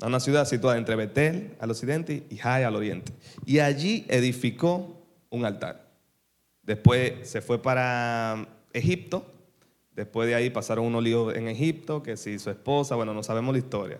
a 0.00 0.06
una 0.06 0.20
ciudad 0.20 0.46
situada 0.46 0.76
entre 0.76 0.96
Betel 0.96 1.56
al 1.60 1.70
occidente 1.70 2.24
y 2.28 2.36
Jai 2.36 2.64
al 2.64 2.76
oriente. 2.76 3.12
Y 3.44 3.58
allí 3.60 4.04
edificó 4.08 5.02
un 5.30 5.44
altar. 5.44 5.86
Después 6.62 7.28
se 7.28 7.40
fue 7.40 7.62
para 7.62 8.46
Egipto 8.72 9.32
Después 9.96 10.28
de 10.28 10.34
ahí 10.34 10.50
pasaron 10.50 10.84
unos 10.84 11.02
líos 11.02 11.34
en 11.34 11.48
Egipto, 11.48 12.02
que 12.02 12.18
si 12.18 12.38
su 12.38 12.50
esposa, 12.50 12.96
bueno, 12.96 13.14
no 13.14 13.22
sabemos 13.22 13.54
la 13.54 13.58
historia, 13.58 13.98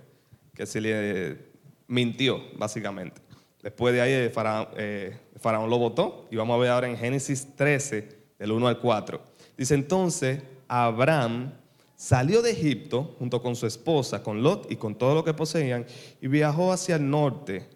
que 0.55 0.67
si 0.67 0.79
le 0.79 1.39
mintió, 1.87 2.43
básicamente. 2.59 3.23
Después 3.63 3.95
de 3.95 4.03
ahí 4.03 4.13
el 4.13 4.33
eh, 4.77 5.17
faraón, 5.41 5.71
lo 5.71 5.79
votó, 5.79 6.29
y 6.31 6.37
vamos 6.37 6.55
a 6.55 6.59
ver 6.61 6.71
ahora 6.71 6.87
en 6.87 6.99
Génesis 6.99 7.57
13, 7.57 8.09
del 8.39 8.53
1 8.53 8.69
al 8.69 8.79
4. 8.79 9.23
Dice 9.57 9.75
entonces, 9.75 10.43
Abraham 10.69 11.55
salió 11.97 12.43
de 12.43 12.53
Egipto 12.53 13.17
junto 13.19 13.43
con 13.43 13.57
su 13.57 13.67
esposa, 13.67 14.23
con 14.23 14.43
Lot 14.43 14.71
y 14.71 14.77
con 14.77 14.95
todo 14.95 15.15
lo 15.15 15.25
que 15.25 15.35
poseían, 15.35 15.87
y 16.21 16.29
viajó 16.29 16.73
hacia 16.73 16.97
el 16.97 17.11
norte, 17.11 17.69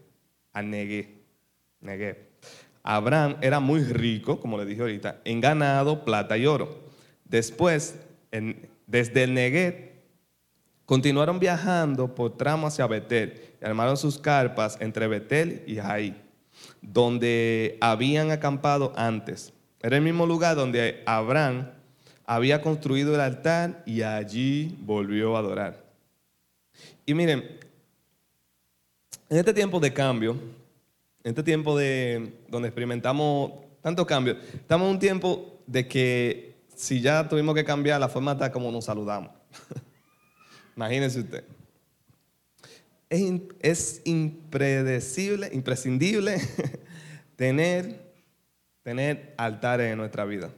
a 0.53 0.63
Negev. 0.63 1.09
Abraham 2.83 3.37
era 3.41 3.61
muy 3.61 3.83
rico, 3.83 4.41
como 4.41 4.59
le 4.59 4.67
dije 4.67 4.81
ahorita, 4.81 5.21
en 5.25 5.41
ganado, 5.41 6.05
plata 6.05 6.37
y 6.37 6.47
oro. 6.47 6.81
Después 7.25 7.97
desde 8.87 9.23
el 9.23 9.35
Neguet, 9.35 9.91
continuaron 10.87 11.39
viajando 11.39 12.15
por 12.15 12.37
tramo 12.37 12.67
hacia 12.67 12.87
Betel 12.87 13.41
y 13.61 13.65
armaron 13.65 13.97
sus 13.97 14.19
carpas 14.19 14.77
entre 14.81 15.07
Betel 15.07 15.63
y 15.67 15.77
Jai, 15.77 16.21
donde 16.81 17.79
habían 17.81 18.31
acampado 18.31 18.93
antes. 18.97 19.53
Era 19.81 19.97
el 19.97 20.03
mismo 20.03 20.27
lugar 20.27 20.57
donde 20.57 21.03
Abraham 21.07 21.71
había 22.31 22.63
construido 22.63 23.13
el 23.17 23.21
altar 23.21 23.83
y 23.85 24.03
allí 24.03 24.79
volvió 24.83 25.35
a 25.35 25.41
adorar. 25.41 25.85
Y 27.05 27.13
miren, 27.13 27.59
en 29.29 29.37
este 29.37 29.53
tiempo 29.53 29.81
de 29.81 29.93
cambio, 29.93 30.37
en 31.25 31.31
este 31.31 31.43
tiempo 31.43 31.77
de 31.77 32.33
donde 32.47 32.69
experimentamos 32.69 33.51
tantos 33.83 34.07
cambios, 34.07 34.37
estamos 34.55 34.87
en 34.87 34.93
un 34.93 34.99
tiempo 35.01 35.59
de 35.67 35.89
que 35.89 36.55
si 36.77 37.01
ya 37.01 37.29
tuvimos 37.29 37.53
que 37.53 37.65
cambiar 37.65 37.99
la 37.99 38.09
forma 38.09 38.37
de 38.37 38.49
como 38.53 38.71
nos 38.71 38.85
saludamos. 38.85 39.33
Imagínense 40.77 41.19
usted. 41.19 41.43
Es, 43.09 43.43
es 43.59 44.03
impredecible, 44.05 45.51
imprescindible 45.53 46.37
tener, 47.35 48.13
tener 48.85 49.35
altares 49.37 49.91
en 49.91 49.99
nuestra 49.99 50.25
vida 50.25 50.53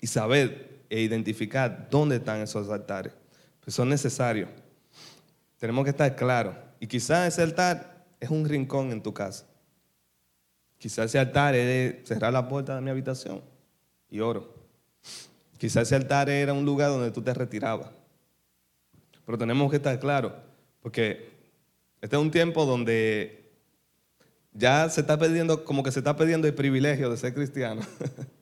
y 0.00 0.06
saber 0.06 0.82
e 0.90 1.00
identificar 1.00 1.88
dónde 1.90 2.16
están 2.16 2.40
esos 2.40 2.68
altares. 2.70 3.12
Pues 3.60 3.74
son 3.74 3.88
necesarios. 3.88 4.48
Tenemos 5.58 5.84
que 5.84 5.90
estar 5.90 6.14
claros. 6.16 6.56
Y 6.80 6.86
quizás 6.86 7.28
ese 7.28 7.42
altar 7.42 8.06
es 8.20 8.30
un 8.30 8.48
rincón 8.48 8.92
en 8.92 9.02
tu 9.02 9.12
casa. 9.12 9.46
Quizás 10.78 11.06
ese 11.06 11.18
altar 11.18 11.54
es 11.54 12.06
cerrar 12.06 12.32
la 12.32 12.48
puerta 12.48 12.76
de 12.76 12.80
mi 12.80 12.90
habitación 12.90 13.42
y 14.08 14.20
oro. 14.20 14.54
Quizás 15.58 15.88
ese 15.88 15.96
altar 15.96 16.30
era 16.30 16.52
un 16.52 16.64
lugar 16.64 16.90
donde 16.90 17.10
tú 17.10 17.20
te 17.20 17.34
retirabas. 17.34 17.90
Pero 19.26 19.36
tenemos 19.36 19.70
que 19.70 19.76
estar 19.76 19.98
claros, 19.98 20.32
porque 20.80 21.30
este 22.00 22.16
es 22.16 22.22
un 22.22 22.30
tiempo 22.30 22.64
donde 22.64 23.50
ya 24.52 24.88
se 24.88 25.02
está 25.02 25.18
perdiendo, 25.18 25.64
como 25.64 25.82
que 25.82 25.92
se 25.92 25.98
está 25.98 26.16
perdiendo 26.16 26.46
el 26.46 26.54
privilegio 26.54 27.10
de 27.10 27.16
ser 27.16 27.34
cristiano. 27.34 27.82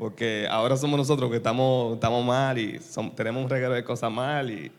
porque 0.00 0.48
ahora 0.50 0.78
somos 0.78 0.96
nosotros 0.96 1.30
que 1.30 1.36
estamos, 1.36 1.92
estamos 1.92 2.24
mal 2.24 2.56
y 2.56 2.80
tenemos 3.14 3.44
un 3.44 3.50
regalo 3.50 3.74
de 3.74 3.84
cosas 3.84 4.10
mal 4.10 4.50
y 4.50 4.72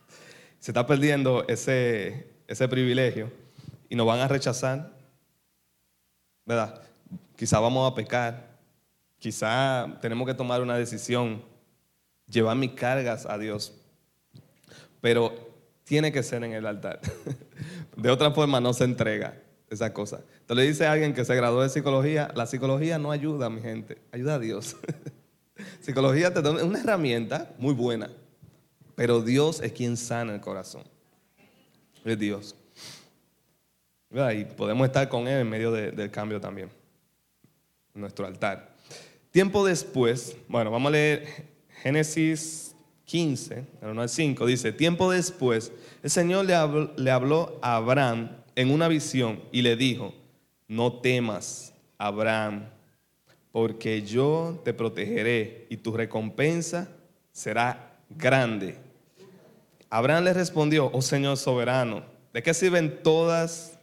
se 0.58 0.70
está 0.70 0.86
perdiendo 0.86 1.46
ese, 1.46 2.30
ese 2.48 2.66
privilegio 2.68 3.30
y 3.90 3.96
nos 3.96 4.06
van 4.06 4.20
a 4.20 4.28
rechazar. 4.28 4.96
¿Verdad? 6.46 6.80
Quizá 7.36 7.60
vamos 7.60 7.92
a 7.92 7.94
pecar, 7.94 8.48
Quizá 9.18 9.98
tenemos 10.00 10.26
que 10.26 10.32
tomar 10.32 10.62
una 10.62 10.78
decisión, 10.78 11.44
llevar 12.26 12.56
mis 12.56 12.72
cargas 12.72 13.26
a 13.26 13.36
Dios, 13.36 13.74
pero 15.02 15.34
tiene 15.84 16.10
que 16.12 16.22
ser 16.22 16.44
en 16.44 16.54
el 16.54 16.64
altar. 16.64 16.98
De 17.96 18.10
otra 18.10 18.30
forma 18.30 18.58
no 18.58 18.72
se 18.72 18.84
entrega 18.84 19.38
esa 19.74 19.92
cosa. 19.92 20.22
Entonces 20.40 20.56
le 20.56 20.70
dice 20.70 20.86
a 20.86 20.92
alguien 20.92 21.14
que 21.14 21.24
se 21.24 21.34
graduó 21.34 21.62
de 21.62 21.68
psicología, 21.68 22.30
la 22.34 22.46
psicología 22.46 22.98
no 22.98 23.10
ayuda 23.10 23.46
a 23.46 23.50
mi 23.50 23.60
gente, 23.60 23.98
ayuda 24.12 24.34
a 24.34 24.38
Dios. 24.38 24.76
psicología 25.80 26.32
te 26.32 26.42
da 26.42 26.50
una 26.50 26.78
herramienta 26.78 27.54
muy 27.58 27.74
buena, 27.74 28.10
pero 28.94 29.22
Dios 29.22 29.60
es 29.60 29.72
quien 29.72 29.96
sana 29.96 30.34
el 30.34 30.40
corazón. 30.40 30.82
Es 32.04 32.18
Dios. 32.18 32.56
Y 34.10 34.44
podemos 34.44 34.86
estar 34.86 35.08
con 35.08 35.26
Él 35.26 35.40
en 35.40 35.48
medio 35.48 35.72
del 35.72 36.10
cambio 36.10 36.40
también. 36.40 36.70
Nuestro 37.94 38.26
altar. 38.26 38.74
Tiempo 39.30 39.64
después, 39.64 40.36
bueno, 40.48 40.70
vamos 40.70 40.88
a 40.88 40.92
leer 40.92 41.26
Génesis 41.82 42.74
15, 43.06 43.66
1 43.82 44.02
al 44.02 44.08
5, 44.08 44.46
dice, 44.46 44.72
tiempo 44.72 45.10
después, 45.10 45.72
el 46.02 46.10
Señor 46.10 46.44
le 46.44 46.54
habló, 46.54 46.92
le 46.96 47.10
habló 47.10 47.58
a 47.62 47.76
Abraham 47.76 48.41
en 48.54 48.70
una 48.70 48.88
visión 48.88 49.40
y 49.52 49.62
le 49.62 49.76
dijo, 49.76 50.14
no 50.68 50.92
temas, 50.94 51.74
Abraham, 51.98 52.68
porque 53.50 54.02
yo 54.02 54.60
te 54.64 54.72
protegeré 54.72 55.66
y 55.68 55.76
tu 55.76 55.92
recompensa 55.92 56.88
será 57.32 57.98
grande. 58.10 58.76
Abraham 59.90 60.24
le 60.24 60.32
respondió, 60.32 60.90
oh 60.92 61.02
Señor 61.02 61.36
soberano, 61.36 62.02
¿de 62.32 62.42
qué 62.42 62.54
sirven 62.54 63.02
todas 63.02 63.78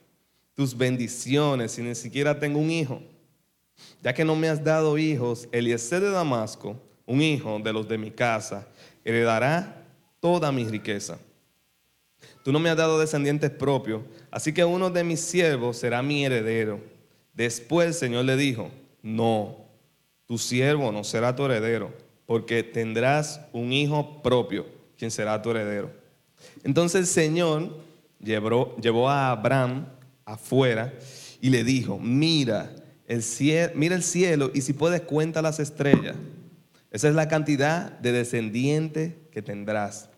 tus 0.55 0.75
bendiciones 0.75 1.73
si 1.73 1.81
ni 1.81 1.95
siquiera 1.95 2.39
tengo 2.39 2.59
un 2.59 2.71
hijo? 2.71 3.01
ya 4.01 4.13
que 4.13 4.25
no 4.25 4.35
me 4.35 4.49
has 4.49 4.63
dado 4.63 4.97
hijos, 4.97 5.47
Eliezer 5.51 6.01
de 6.01 6.11
Damasco, 6.11 6.75
un 7.05 7.21
hijo 7.21 7.59
de 7.59 7.73
los 7.73 7.87
de 7.87 7.97
mi 7.97 8.11
casa, 8.11 8.67
heredará 9.03 9.83
toda 10.19 10.51
mi 10.51 10.65
riqueza. 10.65 11.17
Tú 12.43 12.51
no 12.51 12.59
me 12.59 12.69
has 12.69 12.77
dado 12.77 12.99
descendientes 12.99 13.49
propios, 13.49 14.01
así 14.31 14.53
que 14.53 14.63
uno 14.63 14.89
de 14.89 15.03
mis 15.03 15.19
siervos 15.19 15.77
será 15.77 16.01
mi 16.01 16.25
heredero. 16.25 16.79
Después 17.33 17.87
el 17.87 17.93
Señor 17.93 18.25
le 18.25 18.37
dijo, 18.37 18.71
no, 19.01 19.57
tu 20.25 20.37
siervo 20.37 20.91
no 20.91 21.03
será 21.03 21.35
tu 21.35 21.45
heredero, 21.45 21.93
porque 22.25 22.63
tendrás 22.63 23.41
un 23.51 23.73
hijo 23.73 24.21
propio, 24.21 24.65
quien 24.97 25.11
será 25.11 25.41
tu 25.41 25.51
heredero. 25.51 25.91
Entonces 26.63 27.01
el 27.01 27.07
Señor 27.07 27.77
llevó, 28.19 29.09
a 29.09 29.31
Abraham 29.31 29.87
afuera 30.25 30.93
y 31.41 31.49
le 31.49 31.63
dijo, 31.63 31.97
mira, 31.97 32.71
mira 33.75 33.95
el 33.95 34.03
cielo 34.03 34.51
y 34.53 34.61
si 34.61 34.73
puedes 34.73 35.01
cuenta 35.01 35.41
las 35.41 35.59
estrellas. 35.59 36.15
Esa 36.91 37.07
es 37.07 37.15
la 37.15 37.27
cantidad 37.27 37.91
de 37.99 38.11
descendientes 38.11 39.13
que 39.31 39.41
tendrás. 39.41 40.09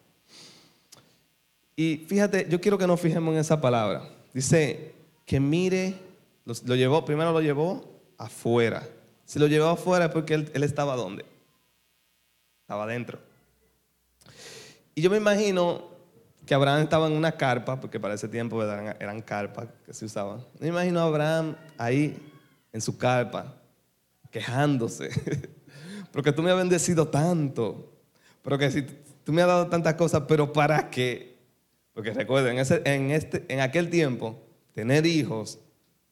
Y 1.76 2.06
fíjate, 2.08 2.48
yo 2.50 2.60
quiero 2.60 2.78
que 2.78 2.88
nos 2.88 3.00
fijemos 3.00 3.34
en 3.34 3.40
esa 3.40 3.60
palabra. 3.60 4.04
Dice 4.34 4.94
que 5.26 5.40
mire, 5.40 5.96
lo, 6.46 6.76
llevó, 6.76 7.06
primero 7.06 7.32
lo 7.32 7.42
llevó 7.42 8.02
afuera. 8.18 8.88
Si 9.26 9.40
lo 9.40 9.48
llevó 9.48 9.70
afuera 9.70 10.06
es 10.06 10.12
porque 10.12 10.34
él, 10.34 10.64
estaba 10.64 10.96
¿dónde? 10.96 11.26
Estaba 12.62 12.84
adentro. 12.84 13.20
Y 14.94 15.02
yo 15.02 15.10
me 15.10 15.18
imagino 15.18 15.90
que 16.46 16.54
Abraham 16.54 16.84
estaba 16.84 17.08
en 17.08 17.14
una 17.14 17.32
carpa, 17.32 17.80
porque 17.80 18.00
para 18.00 18.16
ese 18.16 18.28
tiempo 18.28 18.62
eran, 18.62 18.96
eran 19.00 19.22
carpas 19.22 19.70
que 19.86 19.94
se 19.94 20.06
usaban. 20.06 20.46
Me 20.60 20.68
imagino 20.68 21.00
a 21.00 21.04
Abraham 21.04 21.56
ahí 21.78 22.18
en 22.74 22.82
su 22.82 22.98
carpa, 22.98 23.54
quejándose. 24.30 25.10
porque 26.12 26.32
tú 26.32 26.42
me 26.42 26.52
has 26.52 26.58
bendecido 26.58 27.08
tanto. 27.08 27.94
Pero 28.42 28.58
que 28.58 28.72
si 28.72 28.82
tú 29.24 29.32
me 29.32 29.42
has 29.42 29.48
dado 29.48 29.68
tantas 29.68 29.96
cosas, 29.96 30.24
pero 30.28 30.52
¿para 30.52 30.90
qué? 30.90 31.31
Porque 31.94 32.14
recuerden, 32.14 32.58
en, 32.58 33.12
este, 33.12 33.46
en 33.48 33.60
aquel 33.60 33.90
tiempo, 33.90 34.40
tener 34.74 35.06
hijos, 35.06 35.60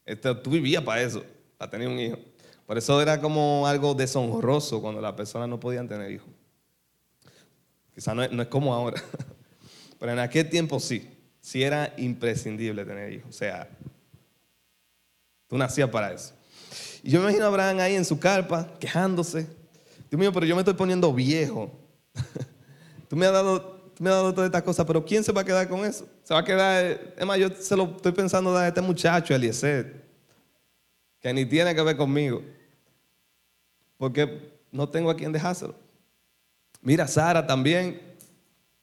este, 0.05 0.33
tú 0.36 0.51
vivías 0.51 0.83
para 0.83 1.01
eso, 1.01 1.24
para 1.57 1.71
tener 1.71 1.88
un 1.88 2.00
hijo. 2.00 2.17
Por 2.65 2.77
eso 2.77 3.01
era 3.01 3.19
como 3.19 3.65
algo 3.65 3.93
deshonroso 3.93 4.81
cuando 4.81 5.01
las 5.01 5.13
personas 5.13 5.48
no 5.50 5.59
podían 5.59 5.88
tener 5.88 6.12
hijos. 6.12 6.29
Quizás 7.95 8.15
no, 8.15 8.27
no 8.27 8.41
es 8.43 8.48
como 8.50 8.74
ahora, 8.74 9.01
pero 10.00 10.12
en 10.12 10.19
aquel 10.19 10.50
tiempo 10.50 10.79
sí, 10.79 11.07
sí 11.41 11.63
era 11.63 11.93
imprescindible 11.98 12.86
tener 12.86 13.13
hijos. 13.13 13.29
O 13.29 13.33
sea, 13.33 13.69
tú 15.48 15.57
nacías 15.57 15.89
para 15.89 16.13
eso. 16.13 16.33
Y 17.01 17.12
yo 17.12 17.19
me 17.19 17.25
imagino 17.25 17.45
a 17.45 17.48
Abraham 17.48 17.79
ahí 17.79 17.95
en 17.95 18.05
su 18.05 18.19
carpa, 18.19 18.69
quejándose. 18.79 19.48
Dios 20.09 20.19
mío, 20.19 20.33
pero 20.33 20.45
yo 20.45 20.55
me 20.55 20.62
estoy 20.62 20.74
poniendo 20.74 21.13
viejo. 21.13 21.71
tú 23.09 23.15
me 23.15 23.25
has 23.25 23.33
dado 23.33 23.78
me 24.00 24.10
has 24.10 24.15
dado 24.15 24.34
todas 24.34 24.48
estas 24.48 24.63
cosas, 24.63 24.86
pero 24.86 25.03
¿quién 25.03 25.24
se 25.24 25.34
va 25.34 25.41
a 25.41 25.46
quedar 25.46 25.68
con 25.68 25.84
eso? 25.84 26.08
Se 26.24 26.34
va 26.34 26.39
a 26.39 26.44
quedar, 26.44 27.13
es 27.18 27.25
más, 27.25 27.38
yo 27.38 27.50
se 27.50 27.75
lo 27.75 27.84
estoy 27.84 28.13
pensando 28.13 28.53
dar 28.53 28.63
a 28.63 28.68
este 28.70 28.82
muchacho, 28.82 29.36
Eliezer, 29.36 30.01
que 31.20 31.34
ni 31.34 31.46
tiene 31.46 31.75
que 31.75 31.82
ver 31.82 31.98
conmigo, 31.98 32.41
porque 33.98 34.53
no 34.72 34.88
tengo 34.88 35.12
a 35.12 35.18
quien 35.18 35.34
dejárselo. 35.34 35.75
Mira, 36.82 37.08
Sara 37.08 37.46
también, 37.46 38.01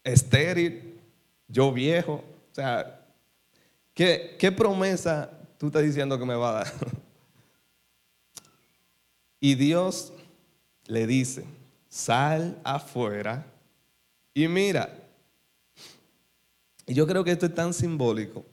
estéril, 0.05 1.01
yo 1.49 1.73
viejo, 1.73 2.23
o 2.53 2.55
sea, 2.55 3.01
¿qué, 3.95 4.37
qué 4.39 4.53
promesa 4.53 5.31
tú 5.57 5.69
estás 5.69 5.83
diciendo 5.83 6.19
que 6.19 6.27
me 6.27 6.35
va 6.35 6.51
a 6.51 6.53
dar? 6.53 6.73
y 9.41 9.55
Dios 9.55 10.13
le 10.85 11.07
dice, 11.07 11.47
sal 11.89 12.61
afuera 12.63 13.47
y 14.35 14.47
mira, 14.49 15.06
y 16.87 16.95
yo 16.95 17.07
creo 17.07 17.25
que 17.25 17.33
esto 17.33 17.47
es 17.47 17.55
tan 17.55 17.75
simbólico, 17.75 18.45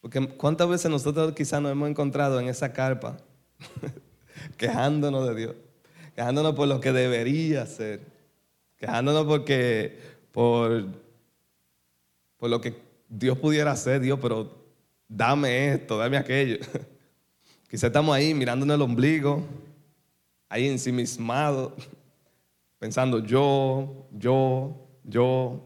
porque 0.00 0.26
cuántas 0.28 0.68
veces 0.68 0.90
nosotros 0.90 1.34
quizás 1.34 1.60
nos 1.60 1.72
hemos 1.72 1.90
encontrado 1.90 2.40
en 2.40 2.48
esa 2.48 2.72
carpa, 2.72 3.18
quejándonos 4.56 5.28
de 5.28 5.34
Dios, 5.34 5.54
quejándonos 6.14 6.54
por 6.54 6.68
lo 6.68 6.80
que 6.80 6.92
debería 6.92 7.66
ser, 7.66 8.00
quejándonos 8.76 9.26
porque, 9.26 9.98
por, 10.32 10.86
por 12.38 12.48
lo 12.48 12.62
que 12.62 12.80
Dios 13.10 13.36
pudiera 13.38 13.72
hacer, 13.72 14.00
Dios, 14.00 14.18
pero 14.22 14.50
dame 15.06 15.74
esto, 15.74 15.98
dame 15.98 16.16
aquello. 16.16 16.58
Quizás 17.68 17.84
estamos 17.84 18.16
ahí 18.16 18.32
mirándonos 18.32 18.74
el 18.74 18.82
ombligo, 18.82 19.44
ahí 20.48 20.66
ensimismados, 20.66 21.72
pensando 22.78 23.18
yo, 23.18 24.06
yo, 24.12 24.74
yo, 25.04 25.60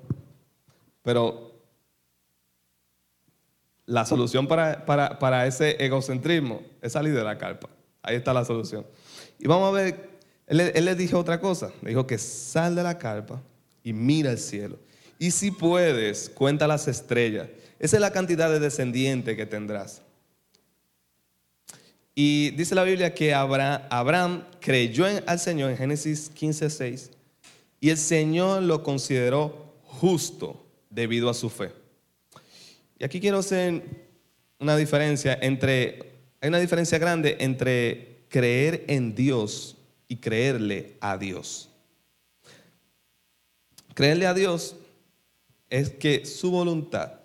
pero 1.02 1.53
la 3.87 4.07
solución 4.07 4.47
para, 4.47 5.47
ese 5.47 5.76
egocentrismo 5.85 6.62
es 6.81 6.93
salir 6.93 7.14
de 7.14 7.23
la 7.23 7.37
carpa. 7.37 7.69
Ahí 8.03 8.17
está 8.17 8.33
la 8.33 8.45
solución. 8.45 8.87
Y 9.38 9.47
vamos 9.47 9.68
a 9.68 9.73
ver, 9.73 10.11
él, 10.47 10.61
él 10.61 10.85
le 10.85 10.94
dijo 10.94 11.18
otra 11.18 11.40
cosa. 11.40 11.73
Le 11.83 11.90
dijo 11.90 12.07
que 12.07 12.18
sal 12.18 12.75
de 12.75 12.83
la 12.83 12.99
carpa 12.99 13.42
y 13.83 13.92
mira 13.92 14.31
el 14.31 14.38
cielo. 14.38 14.79
Y 15.18 15.31
si 15.31 15.51
puedes, 15.51 16.31
cuenta 16.31 16.66
las 16.66 16.88
estrellas. 16.88 17.49
Esa 17.79 17.97
es 17.97 18.01
la 18.01 18.12
cantidad 18.12 18.51
de 18.51 18.61
descendientes 18.61 19.37
que 19.37 19.47
tendrás. 19.47 20.03
Y 22.14 22.51
dice 22.53 22.75
la 22.75 22.85
Biblia 22.85 23.14
que 23.14 23.35
Abraham, 23.35 23.83
Abraham 23.90 24.44
creyó 24.61 25.07
en, 25.07 25.23
al 25.27 25.40
Señor 25.40 25.70
en 25.70 25.77
Génesis 25.77 26.31
15, 26.31 26.70
6. 26.70 27.11
Y 27.81 27.90
el 27.90 27.99
Señor 27.99 28.62
lo 28.62 28.83
consideró 28.83 29.75
justo 29.83 30.64
debido 30.90 31.29
a 31.29 31.35
su 31.35 31.51
fe. 31.51 31.73
Y 33.05 33.07
aquí 33.07 33.21
quiero 33.21 33.40
hacer 33.40 33.83
una 34.59 34.79
diferencia 34.79 35.38
entre, 35.43 36.14
hay 36.40 36.49
una 36.49 36.59
diferencia 36.59 36.97
grande 36.97 37.37
entre 37.38 38.25
creer 38.31 38.83
en 38.88 39.14
Dios 39.14 39.77
y 40.09 40.17
creerle 40.17 40.97
a 41.03 41.19
Dios. 41.19 41.69
Creerle 43.93 44.27
a 44.27 44.33
Dios 44.33 44.77
es 45.69 45.90
que 45.90 46.25
su 46.25 46.51
voluntad 46.51 47.21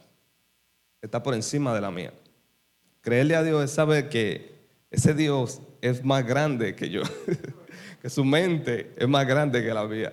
está 1.02 1.24
por 1.24 1.34
encima 1.34 1.74
de 1.74 1.80
la 1.80 1.92
mía. 1.92 2.12
Creerle 3.00 3.38
a 3.38 3.44
Dios 3.44 3.64
es 3.64 3.72
saber 3.72 4.10
que 4.10 4.56
ese 4.92 5.14
Dios 5.14 5.62
es 5.80 6.04
más 6.04 6.28
grande 6.28 6.76
que 6.76 6.90
yo, 6.90 7.04
que 8.02 8.10
su 8.10 8.26
mente 8.26 8.92
es 8.98 9.08
más 9.08 9.26
grande 9.26 9.64
que 9.64 9.74
la 9.74 9.86
mía. 9.86 10.12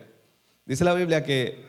Dice 0.65 0.85
la 0.85 0.95
Biblia 0.95 1.25
que, 1.25 1.65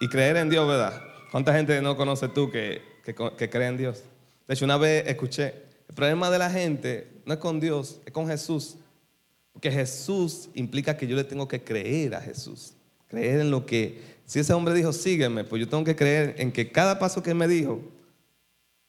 y 0.00 0.08
creer 0.08 0.38
en 0.38 0.50
Dios, 0.50 0.66
¿verdad? 0.66 1.00
¿Cuánta 1.30 1.54
gente 1.54 1.80
no 1.80 1.96
conoce 1.96 2.26
tú 2.26 2.50
que 2.50 2.97
que, 3.14 3.50
cree 3.50 3.68
en 3.68 3.76
Dios. 3.76 4.02
De 4.46 4.54
hecho, 4.54 4.64
una 4.64 4.76
vez 4.76 5.06
escuché, 5.06 5.54
el 5.88 5.94
problema 5.94 6.30
de 6.30 6.38
la 6.38 6.50
gente 6.50 7.08
no 7.24 7.34
es 7.34 7.38
con 7.38 7.60
Dios, 7.60 8.00
es 8.04 8.12
con 8.12 8.26
Jesús. 8.26 8.76
Porque 9.52 9.70
Jesús 9.70 10.48
implica 10.54 10.96
que 10.96 11.06
yo 11.06 11.16
le 11.16 11.24
tengo 11.24 11.48
que 11.48 11.62
creer 11.62 12.14
a 12.14 12.20
Jesús. 12.20 12.74
Creer 13.08 13.40
en 13.40 13.50
lo 13.50 13.66
que, 13.66 14.00
si 14.24 14.38
ese 14.38 14.52
hombre 14.52 14.74
dijo, 14.74 14.92
sígueme, 14.92 15.44
pues 15.44 15.60
yo 15.60 15.68
tengo 15.68 15.84
que 15.84 15.96
creer 15.96 16.34
en 16.38 16.52
que 16.52 16.70
cada 16.70 16.98
paso 16.98 17.22
que 17.22 17.34
me 17.34 17.48
dijo 17.48 17.80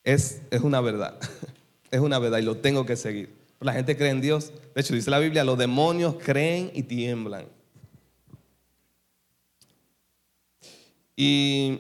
es, 0.04 0.42
es 0.52 0.62
una 0.62 0.82
verdad. 0.82 1.20
es 1.92 2.00
una 2.00 2.20
verdad 2.20 2.40
y 2.40 2.44
lo 2.44 2.58
tengo 2.58 2.86
que 2.86 2.96
seguir. 2.96 3.30
La 3.60 3.74
gente 3.74 3.98
cree 3.98 4.12
en 4.12 4.22
Dios. 4.22 4.54
De 4.74 4.82
hecho, 4.82 4.94
dice 4.94 5.10
la 5.10 5.20
Biblia, 5.20 5.44
los 5.44 5.58
demonios 5.58 6.16
creen 6.24 6.72
y 6.74 6.84
tiemblan. 6.84 7.46
Y, 11.16 11.80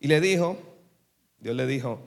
y 0.00 0.08
le 0.08 0.20
dijo, 0.20 0.58
Dios 1.40 1.56
le 1.56 1.66
dijo, 1.66 2.04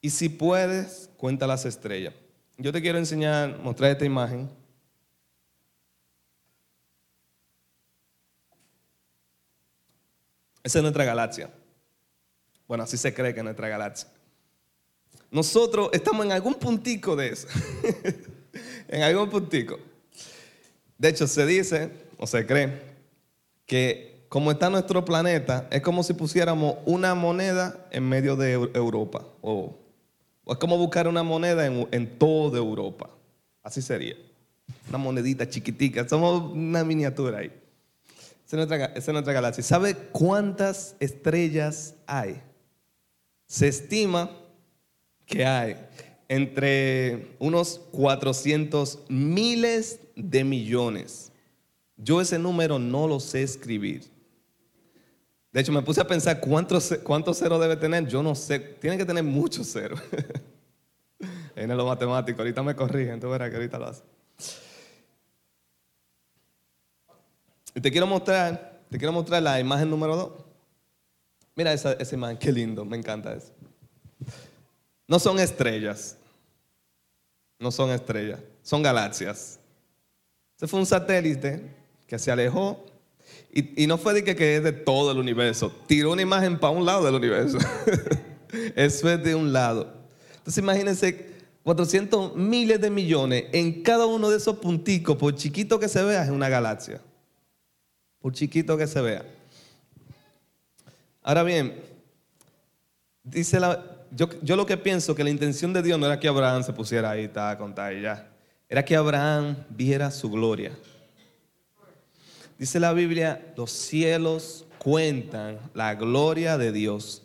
y 0.00 0.10
si 0.10 0.28
puedes, 0.28 1.10
cuenta 1.16 1.46
las 1.46 1.64
estrellas. 1.64 2.14
Yo 2.58 2.72
te 2.72 2.80
quiero 2.80 2.98
enseñar, 2.98 3.58
mostrar 3.58 3.90
esta 3.90 4.04
imagen. 4.04 4.48
Esa 10.62 10.78
es 10.78 10.82
nuestra 10.82 11.04
galaxia. 11.04 11.50
Bueno, 12.66 12.84
así 12.84 12.96
se 12.96 13.12
cree 13.12 13.34
que 13.34 13.40
es 13.40 13.44
nuestra 13.44 13.68
galaxia. 13.68 14.08
Nosotros 15.30 15.90
estamos 15.92 16.24
en 16.24 16.32
algún 16.32 16.54
puntico 16.54 17.14
de 17.14 17.28
eso. 17.28 17.48
en 18.88 19.02
algún 19.02 19.28
puntico. 19.28 19.78
De 20.98 21.08
hecho, 21.08 21.26
se 21.26 21.44
dice, 21.46 21.90
o 22.16 22.26
se 22.26 22.46
cree, 22.46 22.80
que 23.66 24.15
como 24.28 24.50
está 24.50 24.68
nuestro 24.70 25.04
planeta, 25.04 25.68
es 25.70 25.82
como 25.82 26.02
si 26.02 26.14
pusiéramos 26.14 26.76
una 26.84 27.14
moneda 27.14 27.86
en 27.90 28.08
medio 28.08 28.36
de 28.36 28.52
Europa. 28.52 29.24
O, 29.40 29.76
es 30.46 30.56
como 30.58 30.76
buscar 30.78 31.08
una 31.08 31.22
moneda 31.22 31.66
en, 31.66 32.18
toda 32.18 32.58
Europa. 32.58 33.10
Así 33.62 33.82
sería. 33.82 34.16
Una 34.88 34.98
monedita 34.98 35.48
chiquitica. 35.48 36.08
Somos 36.08 36.52
una 36.52 36.84
miniatura 36.84 37.38
ahí. 37.38 37.52
Esa 38.46 38.62
es 38.94 39.08
nuestra, 39.08 39.32
galaxia. 39.32 39.64
¿Sabe 39.64 39.94
cuántas 39.94 40.94
estrellas 41.00 41.94
hay? 42.06 42.40
Se 43.46 43.68
estima 43.68 44.30
que 45.24 45.44
hay 45.44 45.76
entre 46.28 47.34
unos 47.38 47.80
400 47.90 49.00
miles 49.08 50.00
de 50.14 50.44
millones. 50.44 51.32
Yo 51.96 52.20
ese 52.20 52.38
número 52.38 52.78
no 52.78 53.08
lo 53.08 53.20
sé 53.20 53.42
escribir. 53.42 54.15
De 55.56 55.62
hecho, 55.62 55.72
me 55.72 55.80
puse 55.80 56.02
a 56.02 56.06
pensar 56.06 56.38
cuántos 56.38 56.98
cuánto 57.02 57.32
ceros 57.32 57.58
debe 57.58 57.78
tener. 57.78 58.06
Yo 58.06 58.22
no 58.22 58.34
sé. 58.34 58.58
Tiene 58.58 58.98
que 58.98 59.06
tener 59.06 59.24
muchos 59.24 59.72
ceros. 59.72 59.98
en 61.56 61.74
lo 61.74 61.86
matemático. 61.86 62.42
Ahorita 62.42 62.62
me 62.62 62.76
corrigen. 62.76 63.18
Tú 63.18 63.30
verás 63.30 63.48
que 63.48 63.56
ahorita 63.56 63.78
lo 63.78 63.86
hace. 63.86 64.02
Y 67.74 67.80
te 67.80 67.90
quiero 67.90 68.06
mostrar, 68.06 68.82
te 68.90 68.98
quiero 68.98 69.14
mostrar 69.14 69.42
la 69.42 69.58
imagen 69.58 69.88
número 69.88 70.14
dos. 70.14 70.32
Mira 71.54 71.72
esa, 71.72 71.94
esa 71.94 72.14
imagen, 72.14 72.36
qué 72.36 72.52
lindo, 72.52 72.84
me 72.84 72.98
encanta 72.98 73.32
eso. 73.32 73.54
No 75.08 75.18
son 75.18 75.38
estrellas, 75.38 76.18
no 77.58 77.70
son 77.70 77.92
estrellas, 77.92 78.40
son 78.60 78.82
galaxias. 78.82 79.58
Ese 80.58 80.66
fue 80.66 80.80
un 80.80 80.86
satélite 80.86 81.74
que 82.06 82.18
se 82.18 82.30
alejó 82.30 82.84
Y, 83.52 83.86
no 83.86 83.96
fue 83.96 84.12
de 84.12 84.24
que, 84.24 84.36
que 84.36 84.56
es 84.56 84.62
de 84.62 84.72
todo 84.72 85.12
el 85.12 85.18
universo. 85.18 85.72
Tiró 85.86 86.12
una 86.12 86.22
imagen 86.22 86.58
para 86.58 86.72
un 86.72 86.84
lado 86.84 87.04
del 87.04 87.14
universo. 87.14 87.58
Eso 88.76 89.10
es 89.10 89.22
de 89.22 89.34
un 89.34 89.52
lado. 89.52 89.92
Entonces 90.36 90.62
imagínense 90.62 91.34
400 91.66 92.36
miles 92.36 92.80
de 92.80 92.90
millones 92.90 93.46
en 93.52 93.82
cada 93.82 94.06
uno 94.06 94.30
de 94.30 94.36
esos 94.36 94.58
punticos, 94.58 95.16
por 95.16 95.34
chiquito 95.34 95.80
que 95.80 95.88
se 95.88 96.02
vea, 96.04 96.22
es 96.22 96.30
una 96.30 96.48
galaxia. 96.48 97.00
Por 98.20 98.32
chiquito 98.32 98.76
que 98.76 98.86
se 98.86 99.00
vea. 99.00 99.24
Ahora 101.22 101.42
bien, 101.42 101.74
dice 103.24 103.58
la, 103.58 103.84
yo, 104.12 104.28
yo 104.42 104.54
lo 104.54 104.64
que 104.64 104.76
pienso 104.76 105.14
que 105.16 105.24
la 105.24 105.30
intención 105.30 105.72
de 105.72 105.82
Dios 105.82 105.98
no 105.98 106.06
era 106.06 106.20
que 106.20 106.28
Abraham 106.28 106.62
se 106.62 106.72
pusiera 106.72 107.10
ahí, 107.10 107.28
a 107.34 107.58
contar 107.58 107.94
y 107.94 108.02
ya. 108.02 108.28
Era 108.68 108.84
que 108.84 108.94
Abraham 108.94 109.56
viera 109.70 110.10
su 110.12 110.30
gloria. 110.30 110.70
Dice 112.58 112.80
la 112.80 112.92
Biblia, 112.92 113.52
los 113.56 113.70
cielos 113.70 114.64
cuentan 114.78 115.58
la 115.74 115.94
gloria 115.94 116.56
de 116.56 116.72
Dios. 116.72 117.22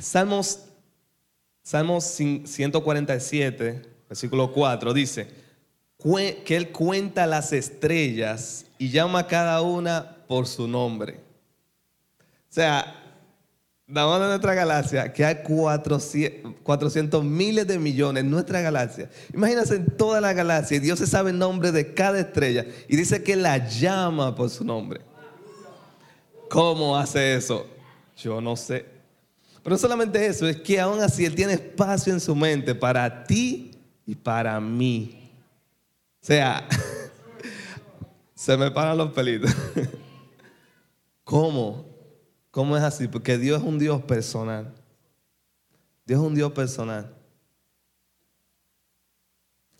Salmos, 0.00 0.64
Salmos 1.62 2.04
147, 2.04 3.82
versículo 4.08 4.52
4, 4.52 4.92
dice 4.92 5.28
que 6.44 6.56
Él 6.56 6.70
cuenta 6.70 7.26
las 7.26 7.52
estrellas 7.52 8.66
y 8.78 8.90
llama 8.90 9.20
a 9.20 9.26
cada 9.26 9.60
una 9.62 10.16
por 10.28 10.46
su 10.46 10.68
nombre. 10.68 11.20
O 12.50 12.52
sea, 12.52 13.07
Damos 13.90 14.20
de 14.20 14.26
nuestra 14.26 14.52
galaxia, 14.52 15.10
que 15.14 15.24
hay 15.24 15.36
400, 15.42 17.24
miles 17.24 17.66
de 17.66 17.78
millones 17.78 18.22
en 18.22 18.30
nuestra 18.30 18.60
galaxia. 18.60 19.08
Imagínense 19.32 19.76
en 19.76 19.86
toda 19.96 20.20
la 20.20 20.34
galaxia, 20.34 20.76
y 20.76 20.80
Dios 20.80 20.98
se 20.98 21.06
sabe 21.06 21.30
el 21.30 21.38
nombre 21.38 21.72
de 21.72 21.94
cada 21.94 22.20
estrella 22.20 22.66
y 22.86 22.96
dice 22.96 23.22
que 23.22 23.34
la 23.34 23.66
llama 23.66 24.34
por 24.34 24.50
su 24.50 24.62
nombre. 24.62 25.00
¿Cómo 26.50 26.98
hace 26.98 27.34
eso? 27.34 27.66
Yo 28.18 28.42
no 28.42 28.56
sé. 28.56 28.84
Pero 29.62 29.74
no 29.74 29.78
solamente 29.78 30.26
eso, 30.26 30.46
es 30.46 30.58
que 30.58 30.78
aún 30.78 31.00
así 31.00 31.24
Él 31.24 31.34
tiene 31.34 31.54
espacio 31.54 32.12
en 32.12 32.20
su 32.20 32.36
mente 32.36 32.74
para 32.74 33.24
ti 33.24 33.70
y 34.04 34.14
para 34.14 34.60
mí. 34.60 35.32
O 36.22 36.26
sea, 36.26 36.68
se 38.34 38.54
me 38.54 38.70
paran 38.70 38.98
los 38.98 39.12
pelitos. 39.12 39.50
¿Cómo? 41.24 41.97
¿Cómo 42.50 42.76
es 42.76 42.82
así? 42.82 43.08
Porque 43.08 43.38
Dios 43.38 43.60
es 43.60 43.66
un 43.66 43.78
Dios 43.78 44.02
personal. 44.02 44.72
Dios 46.06 46.20
es 46.20 46.26
un 46.26 46.34
Dios 46.34 46.52
personal. 46.52 47.14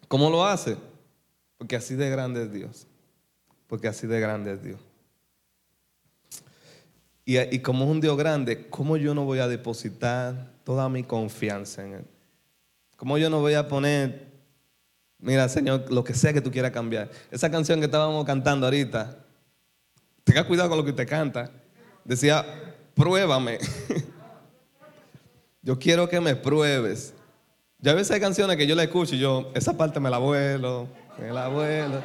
¿Cómo 0.09 0.31
lo 0.31 0.44
hace? 0.44 0.76
Porque 1.57 1.76
así 1.76 1.94
de 1.94 2.09
grande 2.11 2.44
es 2.44 2.52
Dios. 2.52 2.87
Porque 3.66 3.88
así 3.88 4.07
de 4.07 4.20
grande 4.20 4.54
es 4.54 4.62
Dios. 4.62 4.81
Y, 7.31 7.59
como 7.59 7.85
es 7.85 7.90
un 7.90 8.00
Dios 8.00 8.16
grande, 8.16 8.70
¿cómo 8.70 8.96
yo 8.96 9.14
no 9.14 9.26
voy 9.26 9.40
a 9.40 9.48
depositar 9.48 10.50
toda 10.64 10.88
mi 10.88 11.02
confianza 11.02 11.85
en 11.85 11.92
Él? 11.92 12.04
¿Cómo 12.96 13.18
yo 13.18 13.28
no 13.28 13.40
voy 13.40 13.52
a 13.52 13.68
poner, 13.68 14.33
mira 15.18 15.46
Señor, 15.50 15.92
lo 15.92 16.02
que 16.02 16.14
sea 16.14 16.33
que 16.33 16.40
tú 16.40 16.50
quieras 16.50 16.70
cambiar? 16.70 17.11
Esa 17.31 17.50
canción 17.50 17.81
que 17.81 17.85
estábamos 17.85 18.24
cantando 18.24 18.64
ahorita, 18.64 19.18
tenga 20.24 20.46
cuidado 20.46 20.70
con 20.70 20.78
lo 20.78 20.85
que 20.85 20.92
usted 20.92 21.07
canta. 21.07 21.50
Decía, 22.09 22.44
pruébame. 22.94 23.59
yo 25.62 25.79
quiero 25.79 26.09
que 26.09 26.18
me 26.23 26.35
pruebes. 26.35 27.12
Ya 27.81 27.92
a 27.92 27.94
veces 27.94 28.12
hay 28.12 28.21
canciones 28.21 28.57
que 28.57 28.66
yo 28.66 28.75
la 28.75 28.85
escucho 28.85 29.14
y 29.14 29.18
yo, 29.18 29.51
esa 29.55 29.77
parte 29.77 30.01
me 30.01 30.09
la 30.09 30.16
vuelo, 30.16 30.88
me 31.18 31.31
la 31.31 31.49
vuelo. 31.49 32.01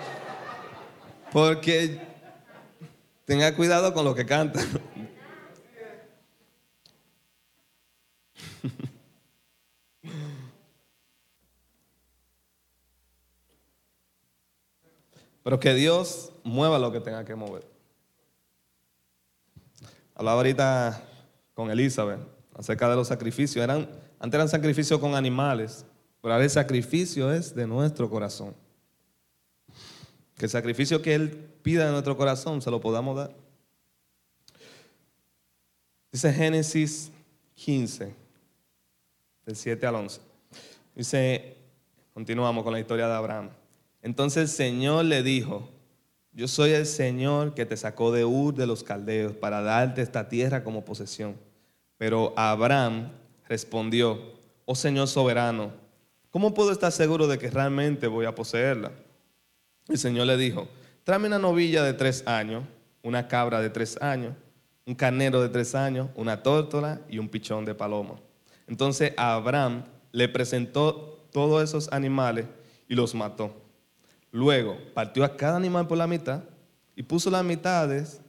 Porque 1.31 2.01
tenga 3.23 3.55
cuidado 3.55 3.93
con 3.93 4.03
lo 4.03 4.13
que 4.13 4.25
canta. 4.25 4.59
Pero 15.43 15.61
que 15.61 15.73
Dios 15.73 16.33
mueva 16.43 16.77
lo 16.77 16.91
que 16.91 16.99
tenga 16.99 17.23
que 17.23 17.35
mover. 17.35 17.72
Hablaba 20.15 20.37
ahorita 20.37 21.03
con 21.53 21.71
Elizabeth 21.71 22.19
acerca 22.53 22.89
de 22.89 22.95
los 22.95 23.07
sacrificios. 23.07 23.63
Eran, 23.63 23.89
antes 24.19 24.37
eran 24.37 24.49
sacrificios 24.49 24.99
con 24.99 25.15
animales, 25.15 25.85
pero 26.21 26.33
ahora 26.33 26.43
el 26.43 26.49
sacrificio 26.49 27.31
es 27.31 27.55
de 27.55 27.67
nuestro 27.67 28.09
corazón. 28.09 28.53
Que 30.35 30.45
el 30.45 30.51
sacrificio 30.51 31.01
que 31.01 31.15
Él 31.15 31.29
pida 31.61 31.85
de 31.85 31.91
nuestro 31.91 32.15
corazón 32.15 32.61
se 32.61 32.69
lo 32.69 32.79
podamos 32.79 33.17
dar. 33.17 33.35
Dice 36.11 36.31
Génesis 36.31 37.11
15, 37.55 38.13
del 39.45 39.55
7 39.55 39.87
al 39.87 39.95
11. 39.95 40.21
Dice, 40.95 41.57
continuamos 42.13 42.63
con 42.63 42.71
la 42.71 42.79
historia 42.79 43.07
de 43.07 43.13
Abraham. 43.13 43.49
Entonces 44.03 44.43
el 44.43 44.49
Señor 44.49 45.05
le 45.05 45.23
dijo, 45.23 45.69
yo 46.35 46.47
soy 46.47 46.71
el 46.71 46.85
Señor 46.85 47.53
que 47.53 47.65
te 47.65 47.77
sacó 47.77 48.11
de 48.11 48.25
Ur 48.25 48.55
de 48.55 48.65
los 48.65 48.83
Caldeos 48.83 49.33
para 49.33 49.61
darte 49.61 50.01
esta 50.01 50.27
tierra 50.29 50.63
como 50.63 50.83
posesión. 50.83 51.35
Pero 51.97 52.33
Abraham 52.35 53.11
respondió, 53.47 54.19
oh 54.65 54.75
Señor 54.75 55.07
soberano, 55.07 55.71
¿cómo 56.31 56.53
puedo 56.53 56.71
estar 56.71 56.91
seguro 56.91 57.27
de 57.27 57.37
que 57.37 57.51
realmente 57.51 58.07
voy 58.07 58.25
a 58.25 58.33
poseerla? 58.33 58.91
El 59.87 59.97
Señor 59.97 60.25
le 60.25 60.37
dijo, 60.37 60.67
tráeme 61.03 61.27
una 61.27 61.39
novilla 61.39 61.83
de 61.83 61.93
tres 61.93 62.25
años, 62.25 62.63
una 63.03 63.27
cabra 63.27 63.61
de 63.61 63.69
tres 63.69 64.01
años, 64.01 64.33
un 64.85 64.95
carnero 64.95 65.41
de 65.41 65.49
tres 65.49 65.75
años, 65.75 66.09
una 66.15 66.41
tórtola 66.41 67.01
y 67.09 67.19
un 67.19 67.29
pichón 67.29 67.63
de 67.63 67.75
paloma. 67.75 68.15
Entonces 68.67 69.13
Abraham 69.17 69.83
le 70.11 70.27
presentó 70.29 71.27
todos 71.31 71.63
esos 71.63 71.91
animales 71.91 72.45
y 72.87 72.95
los 72.95 73.13
mató. 73.13 73.62
Luego 74.33 74.79
partió 74.95 75.23
a 75.23 75.37
cada 75.37 75.57
animal 75.57 75.87
por 75.87 75.95
la 75.95 76.07
mitad 76.07 76.41
y 76.95 77.03
puso 77.03 77.29
las 77.29 77.45
mitades 77.45 78.19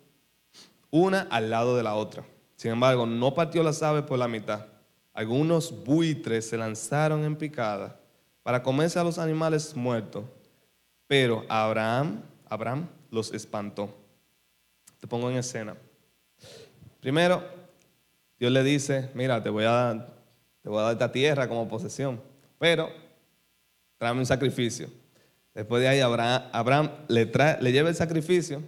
una 0.90 1.22
al 1.30 1.48
lado 1.48 1.78
de 1.78 1.82
la 1.82 1.94
otra. 1.94 2.22
Sin 2.56 2.72
embargo, 2.72 3.06
no 3.06 3.32
partió 3.32 3.62
las 3.62 3.82
aves 3.82 4.02
por 4.02 4.18
la 4.18 4.28
mitad. 4.28 4.66
Algunos 5.14 5.82
buitres 5.82 6.46
se 6.46 6.58
lanzaron 6.58 7.24
en 7.24 7.34
picada 7.36 7.98
para 8.42 8.62
comerse 8.62 8.98
a 8.98 9.02
los 9.02 9.18
animales 9.18 9.74
muertos, 9.74 10.26
pero 11.06 11.46
Abraham, 11.48 12.20
Abraham 12.50 12.86
los 13.10 13.32
espantó. 13.32 13.88
Te 15.00 15.08
pongo 15.08 15.30
en 15.30 15.38
escena. 15.38 15.74
Primero, 17.00 17.42
Dios 18.38 18.52
le 18.52 18.62
dice, 18.62 19.10
mira, 19.14 19.42
te 19.42 19.48
voy 19.48 19.64
a 19.64 19.70
dar, 19.70 20.14
te 20.60 20.68
voy 20.68 20.80
a 20.80 20.82
dar 20.82 20.92
esta 20.92 21.10
tierra 21.10 21.48
como 21.48 21.66
posesión, 21.66 22.20
pero 22.58 22.90
tráeme 23.96 24.20
un 24.20 24.26
sacrificio. 24.26 24.90
Después 25.54 25.82
de 25.82 25.88
ahí 25.88 26.00
Abraham, 26.00 26.90
le, 27.08 27.26
trae, 27.26 27.62
le 27.62 27.70
lleva 27.70 27.88
el 27.88 27.94
sacrificio, 27.94 28.60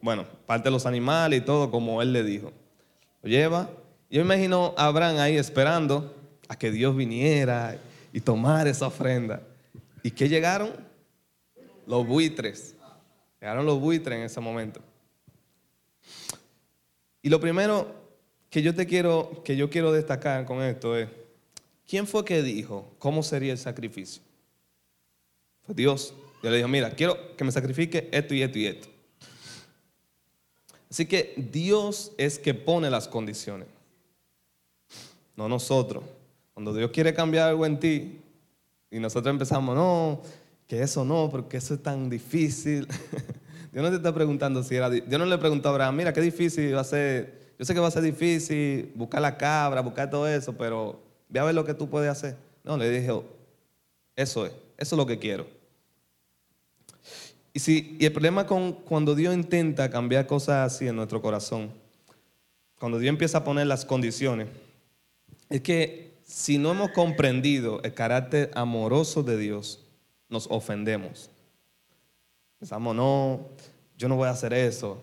bueno, 0.00 0.26
parte 0.46 0.68
de 0.68 0.70
los 0.70 0.86
animales 0.86 1.40
y 1.40 1.44
todo 1.44 1.70
como 1.70 2.00
él 2.00 2.12
le 2.12 2.22
dijo. 2.22 2.52
Lo 3.22 3.28
lleva. 3.28 3.68
Yo 4.08 4.22
imagino 4.22 4.74
a 4.76 4.86
Abraham 4.86 5.18
ahí 5.18 5.36
esperando 5.36 6.14
a 6.48 6.56
que 6.56 6.70
Dios 6.70 6.96
viniera 6.96 7.76
y 8.12 8.20
tomara 8.20 8.70
esa 8.70 8.86
ofrenda. 8.86 9.42
¿Y 10.02 10.10
qué 10.10 10.28
llegaron? 10.28 10.70
Los 11.86 12.06
buitres. 12.06 12.74
Llegaron 13.40 13.66
los 13.66 13.78
buitres 13.78 14.18
en 14.18 14.24
ese 14.24 14.40
momento. 14.40 14.80
Y 17.22 17.28
lo 17.28 17.38
primero 17.38 17.94
que 18.48 18.62
yo 18.62 18.74
te 18.74 18.86
quiero, 18.86 19.42
que 19.44 19.56
yo 19.56 19.68
quiero 19.68 19.92
destacar 19.92 20.44
con 20.46 20.62
esto 20.62 20.96
es, 20.96 21.08
¿quién 21.86 22.06
fue 22.06 22.24
que 22.24 22.42
dijo 22.42 22.90
cómo 22.98 23.22
sería 23.22 23.52
el 23.52 23.58
sacrificio? 23.58 24.22
Fue 25.62 25.74
Dios. 25.74 26.14
Yo 26.42 26.50
le 26.50 26.56
dije, 26.56 26.68
mira, 26.68 26.90
quiero 26.90 27.36
que 27.36 27.44
me 27.44 27.52
sacrifique 27.52 28.08
esto 28.12 28.34
y 28.34 28.42
esto 28.42 28.58
y 28.58 28.66
esto. 28.66 28.88
Así 30.90 31.06
que 31.06 31.34
Dios 31.36 32.12
es 32.18 32.38
que 32.38 32.52
pone 32.52 32.90
las 32.90 33.06
condiciones, 33.06 33.68
no 35.36 35.48
nosotros. 35.48 36.04
Cuando 36.54 36.74
Dios 36.74 36.90
quiere 36.90 37.14
cambiar 37.14 37.50
algo 37.50 37.64
en 37.64 37.78
ti 37.78 38.20
y 38.90 38.98
nosotros 38.98 39.32
empezamos, 39.32 39.74
no, 39.76 40.20
que 40.66 40.82
eso 40.82 41.04
no, 41.04 41.28
porque 41.30 41.58
eso 41.58 41.74
es 41.74 41.82
tan 41.82 42.10
difícil. 42.10 42.88
Dios 43.72 43.84
no 43.84 43.90
te 43.90 43.96
está 43.96 44.12
preguntando 44.12 44.62
si 44.64 44.74
era. 44.74 44.90
Dios 44.90 45.18
no 45.18 45.26
le 45.26 45.38
preguntó 45.38 45.68
a 45.68 45.72
Abraham, 45.72 45.96
mira, 45.96 46.12
qué 46.12 46.20
difícil 46.20 46.74
va 46.74 46.80
a 46.80 46.84
ser. 46.84 47.54
Yo 47.58 47.64
sé 47.64 47.72
que 47.72 47.80
va 47.80 47.88
a 47.88 47.92
ser 47.92 48.02
difícil 48.02 48.90
buscar 48.94 49.20
la 49.20 49.36
cabra, 49.36 49.82
buscar 49.82 50.10
todo 50.10 50.26
eso, 50.26 50.56
pero 50.56 51.00
ve 51.28 51.38
a 51.38 51.44
ver 51.44 51.54
lo 51.54 51.64
que 51.64 51.74
tú 51.74 51.88
puedes 51.88 52.10
hacer. 52.10 52.36
No, 52.64 52.76
le 52.76 52.90
dije, 52.90 53.12
eso 54.16 54.46
es, 54.46 54.52
eso 54.76 54.94
es 54.94 54.98
lo 54.98 55.06
que 55.06 55.18
quiero. 55.18 55.59
Y, 57.52 57.58
si, 57.58 57.96
y 57.98 58.04
el 58.04 58.12
problema 58.12 58.46
con 58.46 58.72
cuando 58.72 59.14
Dios 59.14 59.34
intenta 59.34 59.90
cambiar 59.90 60.26
cosas 60.26 60.72
así 60.72 60.86
en 60.86 60.96
nuestro 60.96 61.20
corazón, 61.20 61.70
cuando 62.78 62.98
Dios 62.98 63.10
empieza 63.10 63.38
a 63.38 63.44
poner 63.44 63.66
las 63.66 63.84
condiciones, 63.84 64.48
es 65.48 65.60
que 65.60 66.14
si 66.22 66.58
no 66.58 66.70
hemos 66.70 66.92
comprendido 66.92 67.82
el 67.82 67.92
carácter 67.92 68.50
amoroso 68.54 69.22
de 69.22 69.36
Dios, 69.36 69.80
nos 70.28 70.46
ofendemos. 70.48 71.28
Pensamos, 72.60 72.94
no, 72.94 73.48
yo 73.98 74.08
no 74.08 74.16
voy 74.16 74.28
a 74.28 74.30
hacer 74.30 74.52
eso. 74.52 75.02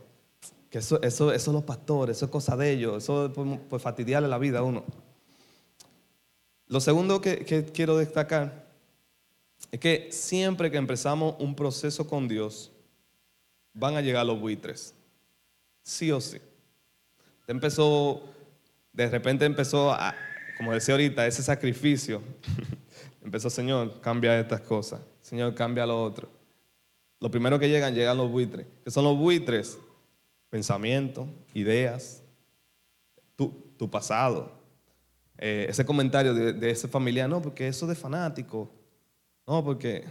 Que 0.69 0.79
eso, 0.79 1.01
eso, 1.01 1.33
eso 1.33 1.51
es 1.51 1.53
los 1.53 1.63
pastores, 1.63 2.17
eso 2.17 2.25
es 2.25 2.31
cosa 2.31 2.55
de 2.55 2.71
ellos, 2.71 3.03
eso 3.03 3.25
es 3.25 3.31
pues, 3.33 3.59
pues 3.69 3.81
fastidiarle 3.81 4.29
la 4.29 4.37
vida 4.37 4.59
a 4.59 4.63
uno. 4.63 4.85
Lo 6.67 6.79
segundo 6.79 7.19
que 7.21 7.69
quiero 7.73 7.97
destacar 7.97 8.66
es 9.71 9.79
que 9.79 10.09
siempre 10.11 10.71
que 10.71 10.77
empezamos 10.77 11.35
un 11.39 11.55
proceso 11.55 12.07
con 12.07 12.27
Dios, 12.27 12.71
van 13.73 13.95
a 13.95 14.01
llegar 14.01 14.25
los 14.25 14.39
buitres. 14.39 14.93
Sí 15.83 16.11
o 16.11 16.19
sí. 16.19 16.39
Empezó, 17.47 18.21
de 18.91 19.09
repente 19.09 19.45
empezó 19.45 19.91
a, 19.91 20.15
como 20.57 20.73
decía 20.73 20.95
ahorita, 20.95 21.25
ese 21.27 21.43
sacrificio. 21.43 22.21
empezó, 23.23 23.49
Señor, 23.49 24.01
cambia 24.01 24.39
estas 24.39 24.61
cosas. 24.61 25.01
Señor, 25.21 25.53
cambia 25.53 25.85
lo 25.85 26.01
otro. 26.01 26.29
Lo 27.19 27.31
primero 27.31 27.59
que 27.59 27.69
llegan, 27.69 27.93
llegan 27.93 28.17
los 28.17 28.29
buitres. 28.29 28.65
¿Qué 28.83 28.91
son 28.91 29.03
los 29.03 29.17
buitres? 29.17 29.77
Pensamientos, 30.49 31.27
ideas, 31.53 32.21
tu, 33.35 33.49
tu 33.77 33.89
pasado. 33.89 34.51
Eh, 35.37 35.67
ese 35.69 35.85
comentario 35.85 36.33
de, 36.33 36.53
de, 36.53 36.69
ese 36.69 36.87
familiar, 36.87 37.29
no, 37.29 37.41
porque 37.41 37.67
eso 37.67 37.85
de 37.87 37.95
fanático. 37.95 38.71
No, 39.47 39.63
porque... 39.63 40.03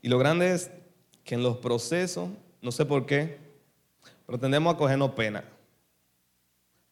Y 0.00 0.08
lo 0.08 0.18
grande 0.18 0.52
es 0.52 0.70
que 1.22 1.34
en 1.34 1.42
los 1.42 1.58
procesos, 1.58 2.28
no 2.60 2.72
sé 2.72 2.84
por 2.84 3.06
qué, 3.06 3.38
pero 4.26 4.38
tendemos 4.38 4.74
a 4.74 4.78
cogernos 4.78 5.10
pena. 5.10 5.44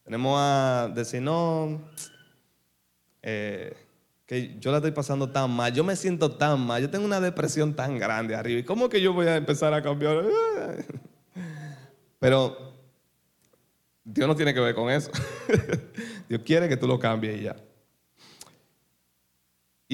Tenemos 0.03 0.37
a 0.39 0.91
decir, 0.93 1.21
no, 1.21 1.81
eh, 3.21 3.75
que 4.25 4.57
yo 4.59 4.71
la 4.71 4.77
estoy 4.77 4.91
pasando 4.91 5.29
tan 5.29 5.49
mal, 5.51 5.73
yo 5.73 5.83
me 5.83 5.95
siento 5.95 6.31
tan 6.31 6.59
mal, 6.65 6.81
yo 6.81 6.89
tengo 6.89 7.05
una 7.05 7.19
depresión 7.19 7.75
tan 7.75 7.97
grande 7.97 8.35
arriba. 8.35 8.59
¿Y 8.59 8.63
cómo 8.63 8.89
que 8.89 9.01
yo 9.01 9.13
voy 9.13 9.27
a 9.27 9.35
empezar 9.35 9.73
a 9.73 9.81
cambiar? 9.81 10.25
Pero 12.19 12.73
Dios 14.03 14.27
no 14.27 14.35
tiene 14.35 14.53
que 14.53 14.59
ver 14.59 14.75
con 14.75 14.89
eso. 14.89 15.11
Dios 16.29 16.41
quiere 16.45 16.67
que 16.67 16.77
tú 16.77 16.87
lo 16.87 16.99
cambies 16.99 17.39
y 17.39 17.43
ya. 17.43 17.55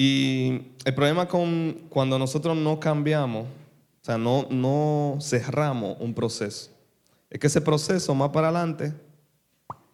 Y 0.02 0.62
el 0.86 0.94
problema 0.94 1.28
con 1.28 1.74
cuando 1.90 2.18
nosotros 2.18 2.56
no 2.56 2.80
cambiamos, 2.80 3.44
o 3.44 4.00
sea, 4.00 4.16
no, 4.16 4.46
no 4.48 5.18
cerramos 5.20 5.98
un 6.00 6.14
proceso, 6.14 6.70
es 7.28 7.38
que 7.38 7.48
ese 7.48 7.60
proceso 7.60 8.14
más 8.14 8.30
para 8.30 8.48
adelante 8.48 8.94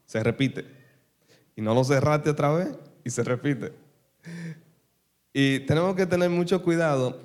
se 0.05 0.23
repite. 0.23 0.65
Y 1.57 1.61
no 1.61 1.75
lo 1.75 1.83
cerraste 1.83 2.31
otra 2.31 2.53
vez 2.53 2.69
y 3.03 3.11
se 3.11 3.25
repite. 3.25 3.73
Y 5.33 5.59
tenemos 5.67 5.97
que 5.97 6.07
tener 6.07 6.31
mucho 6.31 6.63
cuidado 6.63 7.19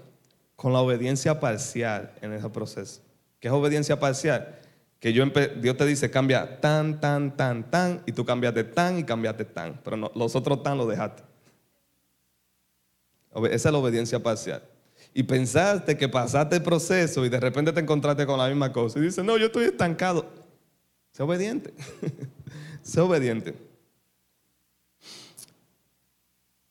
con 0.55 0.73
la 0.73 0.79
obediencia 0.79 1.39
parcial 1.39 2.11
en 2.19 2.33
ese 2.33 2.49
proceso. 2.49 3.03
¿Qué 3.39 3.47
es 3.47 3.53
obediencia 3.53 3.99
parcial? 3.99 4.57
Que 4.99 5.13
yo 5.13 5.23
Dios 5.27 5.77
te 5.77 5.85
dice 5.85 6.09
cambia 6.09 6.59
tan, 6.59 6.99
tan, 6.99 7.37
tan, 7.37 7.69
tan, 7.69 8.01
y 8.07 8.11
tú 8.11 8.25
cambiaste 8.25 8.63
tan 8.63 8.97
y 8.97 9.03
cambiaste 9.03 9.45
tan, 9.45 9.79
pero 9.83 10.11
los 10.15 10.35
otros 10.35 10.63
tan 10.63 10.79
lo 10.79 10.87
dejaste. 10.87 11.29
Esa 13.33 13.69
es 13.69 13.71
la 13.71 13.77
obediencia 13.77 14.21
parcial. 14.21 14.63
Y 15.13 15.23
pensaste 15.23 15.97
que 15.97 16.07
pasaste 16.07 16.57
el 16.57 16.63
proceso 16.63 17.25
y 17.25 17.29
de 17.29 17.39
repente 17.39 17.71
te 17.73 17.79
encontraste 17.79 18.25
con 18.25 18.37
la 18.37 18.47
misma 18.47 18.71
cosa 18.71 18.99
y 18.99 19.03
dices, 19.03 19.23
no, 19.23 19.37
yo 19.37 19.47
estoy 19.47 19.65
estancado. 19.65 20.25
Sé 21.11 21.23
obediente. 21.23 21.73
sé 22.81 23.01
obediente. 23.01 23.55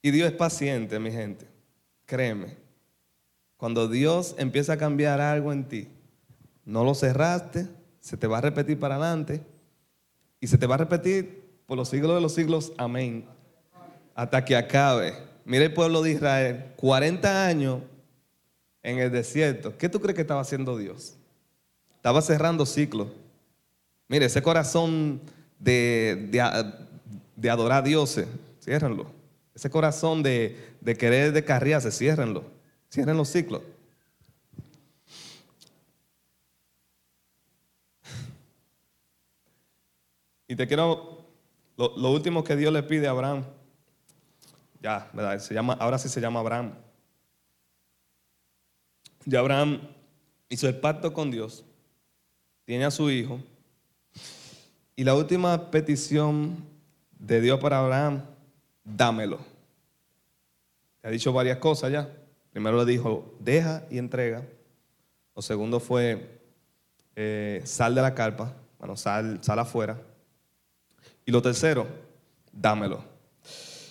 Y 0.02 0.10
Dios 0.10 0.30
es 0.30 0.36
paciente, 0.36 0.98
mi 0.98 1.10
gente. 1.10 1.46
Créeme. 2.06 2.56
Cuando 3.56 3.88
Dios 3.88 4.34
empieza 4.38 4.74
a 4.74 4.76
cambiar 4.78 5.20
algo 5.20 5.52
en 5.52 5.64
ti, 5.64 5.88
no 6.64 6.84
lo 6.84 6.94
cerraste, 6.94 7.68
se 8.00 8.16
te 8.16 8.26
va 8.26 8.38
a 8.38 8.40
repetir 8.40 8.78
para 8.78 8.96
adelante 8.96 9.42
y 10.40 10.46
se 10.46 10.56
te 10.56 10.66
va 10.66 10.76
a 10.76 10.78
repetir 10.78 11.44
por 11.66 11.76
los 11.76 11.90
siglos 11.90 12.14
de 12.14 12.22
los 12.22 12.32
siglos. 12.32 12.72
Amén. 12.78 13.26
Hasta 14.14 14.42
que 14.42 14.56
acabe. 14.56 15.29
Mira 15.50 15.64
el 15.64 15.74
pueblo 15.74 16.00
de 16.00 16.12
Israel, 16.12 16.66
40 16.76 17.46
años 17.48 17.80
en 18.84 19.00
el 19.00 19.10
desierto. 19.10 19.76
¿Qué 19.76 19.88
tú 19.88 20.00
crees 20.00 20.14
que 20.14 20.20
estaba 20.20 20.40
haciendo 20.40 20.78
Dios? 20.78 21.16
Estaba 21.96 22.22
cerrando 22.22 22.64
ciclos. 22.64 23.08
Mire, 24.06 24.26
ese 24.26 24.42
corazón 24.42 25.20
de, 25.58 26.28
de, 27.34 27.50
adorar 27.50 27.78
a 27.78 27.82
Dios, 27.82 28.20
ciérrenlo. 28.62 29.06
Ese 29.52 29.68
corazón 29.70 30.22
de, 30.22 30.56
de 30.80 30.96
querer 30.96 31.32
descarriarse, 31.32 31.90
ciérrenlo. 31.90 32.44
Cierren 32.88 33.16
los 33.16 33.28
ciclos. 33.28 33.62
Y 40.46 40.54
te 40.54 40.68
quiero, 40.68 41.24
lo, 41.76 42.12
último 42.12 42.44
que 42.44 42.54
Dios 42.54 42.72
le 42.72 42.84
pide 42.84 43.08
a 43.08 43.10
Abraham, 43.10 43.46
ya, 44.80 45.10
¿verdad? 45.12 45.38
Se 45.38 45.54
llama, 45.54 45.74
ahora 45.74 45.98
sí 45.98 46.08
se 46.08 46.20
llama 46.20 46.40
Abraham. 46.40 46.74
Y 49.26 49.36
Abraham 49.36 49.80
hizo 50.48 50.66
el 50.68 50.78
pacto 50.78 51.12
con 51.12 51.30
Dios, 51.30 51.64
tiene 52.64 52.84
a 52.84 52.90
su 52.90 53.10
hijo, 53.10 53.40
y 54.96 55.04
la 55.04 55.14
última 55.14 55.70
petición 55.70 56.56
de 57.18 57.40
Dios 57.40 57.60
para 57.60 57.78
Abraham, 57.78 58.22
dámelo. 58.84 59.38
Le 61.02 61.08
ha 61.08 61.12
dicho 61.12 61.32
varias 61.32 61.58
cosas 61.58 61.90
ya. 61.92 62.10
Primero 62.52 62.84
le 62.84 62.90
dijo, 62.90 63.34
deja 63.38 63.86
y 63.90 63.98
entrega. 63.98 64.44
Lo 65.34 65.42
segundo 65.42 65.80
fue, 65.80 66.40
eh, 67.16 67.62
sal 67.64 67.94
de 67.94 68.02
la 68.02 68.14
carpa, 68.14 68.54
bueno, 68.78 68.96
sal, 68.96 69.38
sal 69.42 69.58
afuera. 69.58 70.00
Y 71.24 71.30
lo 71.30 71.40
tercero, 71.40 71.86
dámelo. 72.52 73.04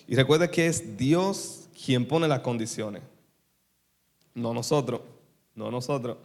Y 0.09 0.15
recuerde 0.15 0.49
que 0.49 0.65
es 0.65 0.97
Dios 0.97 1.69
quien 1.85 2.03
pone 2.07 2.27
las 2.27 2.39
condiciones, 2.39 3.03
no 4.33 4.55
nosotros, 4.55 5.01
no 5.53 5.69
nosotros, 5.69 6.17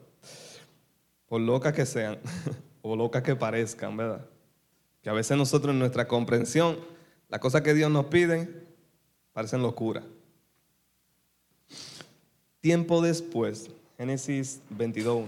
por 1.27 1.43
locas 1.43 1.75
que 1.75 1.85
sean, 1.85 2.19
o 2.81 2.97
locas 2.97 3.23
que 3.23 3.37
parezcan, 3.37 3.95
¿verdad? 3.95 4.25
Que 5.03 5.11
a 5.11 5.13
veces 5.13 5.37
nosotros 5.37 5.75
en 5.75 5.81
nuestra 5.81 6.09
comprensión, 6.09 6.79
las 7.29 7.41
cosas 7.41 7.61
que 7.61 7.75
Dios 7.75 7.91
nos 7.91 8.07
pide 8.07 8.49
parecen 9.35 9.61
locura. 9.61 10.03
Tiempo 12.63 13.03
después, 13.03 13.69
Génesis 13.99 14.63
22.1, 14.75 15.27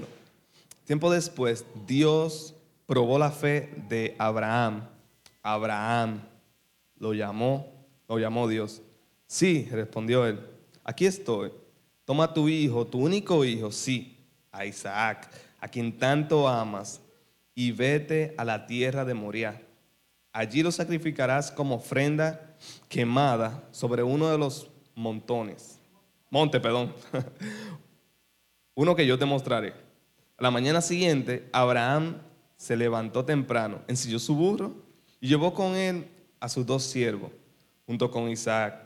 tiempo 0.86 1.10
después 1.10 1.66
Dios 1.86 2.54
probó 2.86 3.18
la 3.18 3.30
fe 3.30 3.74
de 3.90 4.16
Abraham. 4.18 4.88
Abraham 5.42 6.22
lo 6.98 7.12
llamó, 7.12 7.75
lo 8.08 8.18
llamó 8.18 8.48
Dios. 8.48 8.82
Sí, 9.26 9.68
respondió 9.70 10.26
él, 10.26 10.40
aquí 10.84 11.06
estoy. 11.06 11.52
Toma 12.04 12.32
tu 12.32 12.48
hijo, 12.48 12.86
tu 12.86 12.98
único 13.00 13.44
hijo, 13.44 13.72
sí, 13.72 14.16
a 14.52 14.64
Isaac, 14.64 15.28
a 15.58 15.68
quien 15.68 15.98
tanto 15.98 16.46
amas, 16.46 17.00
y 17.54 17.72
vete 17.72 18.34
a 18.36 18.44
la 18.44 18.66
tierra 18.66 19.04
de 19.04 19.14
Moriah 19.14 19.60
Allí 20.36 20.62
lo 20.62 20.70
sacrificarás 20.70 21.50
como 21.50 21.76
ofrenda 21.76 22.54
quemada 22.90 23.66
sobre 23.70 24.02
uno 24.02 24.28
de 24.28 24.36
los 24.36 24.68
montones. 24.94 25.80
Monte, 26.28 26.60
perdón. 26.60 26.92
uno 28.74 28.94
que 28.94 29.06
yo 29.06 29.18
te 29.18 29.24
mostraré. 29.24 29.72
A 30.36 30.42
la 30.42 30.50
mañana 30.50 30.82
siguiente, 30.82 31.48
Abraham 31.54 32.18
se 32.58 32.76
levantó 32.76 33.24
temprano, 33.24 33.80
ensilló 33.88 34.18
su 34.18 34.34
burro 34.34 34.74
y 35.22 35.28
llevó 35.28 35.54
con 35.54 35.74
él 35.74 36.06
a 36.38 36.50
sus 36.50 36.66
dos 36.66 36.82
siervos, 36.82 37.30
junto 37.86 38.10
con 38.10 38.28
Isaac. 38.28 38.82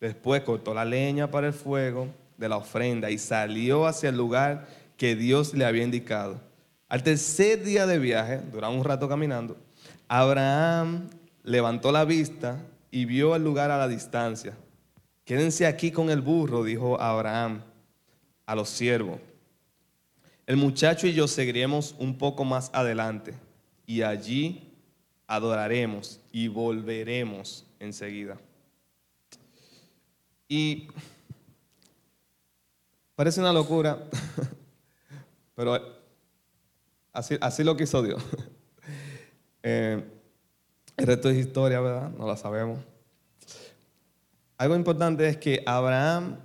Después 0.00 0.42
cortó 0.42 0.74
la 0.74 0.84
leña 0.84 1.30
para 1.30 1.46
el 1.46 1.52
fuego 1.52 2.08
de 2.36 2.48
la 2.48 2.56
ofrenda 2.56 3.10
y 3.10 3.18
salió 3.18 3.86
hacia 3.86 4.10
el 4.10 4.16
lugar 4.16 4.66
que 4.96 5.16
Dios 5.16 5.54
le 5.54 5.64
había 5.64 5.82
indicado. 5.82 6.40
Al 6.88 7.02
tercer 7.02 7.64
día 7.64 7.86
de 7.86 7.98
viaje, 7.98 8.40
duraba 8.52 8.74
un 8.74 8.84
rato 8.84 9.08
caminando, 9.08 9.56
Abraham 10.08 11.08
levantó 11.42 11.90
la 11.90 12.04
vista 12.04 12.60
y 12.90 13.04
vio 13.06 13.34
el 13.34 13.42
lugar 13.42 13.70
a 13.70 13.78
la 13.78 13.88
distancia. 13.88 14.54
Quédense 15.24 15.66
aquí 15.66 15.90
con 15.90 16.10
el 16.10 16.20
burro, 16.20 16.62
dijo 16.62 17.00
Abraham 17.00 17.62
a 18.46 18.54
los 18.54 18.68
siervos. 18.68 19.18
El 20.46 20.58
muchacho 20.58 21.06
y 21.06 21.14
yo 21.14 21.26
seguiremos 21.26 21.94
un 21.98 22.18
poco 22.18 22.44
más 22.44 22.70
adelante 22.74 23.32
y 23.86 24.02
allí 24.02 24.70
adoraremos 25.26 26.20
y 26.30 26.48
volveremos 26.48 27.64
enseguida. 27.84 28.36
Y 30.48 30.88
parece 33.14 33.40
una 33.40 33.52
locura, 33.52 33.98
pero 35.54 35.78
así, 37.12 37.36
así 37.40 37.64
lo 37.64 37.76
quiso 37.76 38.02
Dios. 38.02 38.22
Eh, 39.66 40.04
el 40.98 41.06
resto 41.06 41.30
es 41.30 41.38
historia, 41.38 41.80
¿verdad? 41.80 42.10
No 42.10 42.26
la 42.26 42.36
sabemos. 42.36 42.80
Algo 44.58 44.76
importante 44.76 45.26
es 45.26 45.38
que 45.38 45.62
Abraham 45.64 46.36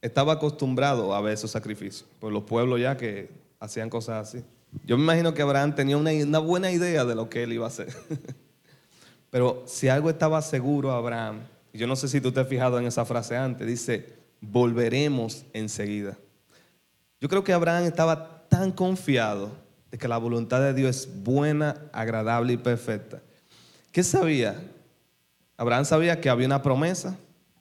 estaba 0.00 0.32
acostumbrado 0.32 1.14
a 1.14 1.20
ver 1.20 1.34
esos 1.34 1.50
sacrificios, 1.50 2.08
por 2.18 2.32
los 2.32 2.44
pueblos 2.44 2.80
ya 2.80 2.96
que 2.96 3.28
hacían 3.60 3.90
cosas 3.90 4.28
así. 4.28 4.44
Yo 4.84 4.96
me 4.96 5.04
imagino 5.04 5.34
que 5.34 5.42
Abraham 5.42 5.74
tenía 5.74 5.96
una, 5.96 6.12
una 6.12 6.38
buena 6.38 6.70
idea 6.70 7.04
de 7.04 7.14
lo 7.14 7.28
que 7.28 7.42
él 7.42 7.52
iba 7.52 7.66
a 7.66 7.68
hacer. 7.68 7.88
Pero 9.30 9.64
si 9.66 9.88
algo 9.88 10.10
estaba 10.10 10.40
seguro 10.42 10.92
Abraham, 10.92 11.40
yo 11.72 11.86
no 11.86 11.96
sé 11.96 12.08
si 12.08 12.20
tú 12.20 12.32
te 12.32 12.40
has 12.40 12.48
fijado 12.48 12.78
en 12.78 12.86
esa 12.86 13.04
frase 13.04 13.36
antes, 13.36 13.66
dice, 13.66 14.14
volveremos 14.40 15.44
enseguida. 15.52 16.16
Yo 17.20 17.28
creo 17.28 17.44
que 17.44 17.52
Abraham 17.52 17.84
estaba 17.84 18.46
tan 18.48 18.72
confiado 18.72 19.50
de 19.90 19.98
que 19.98 20.08
la 20.08 20.18
voluntad 20.18 20.60
de 20.60 20.74
Dios 20.74 20.96
es 20.96 21.22
buena, 21.24 21.76
agradable 21.92 22.54
y 22.54 22.56
perfecta. 22.56 23.20
¿Qué 23.92 24.02
sabía? 24.02 24.60
Abraham 25.56 25.84
sabía 25.84 26.20
que 26.20 26.28
había 26.28 26.46
una 26.46 26.62
promesa 26.62 27.16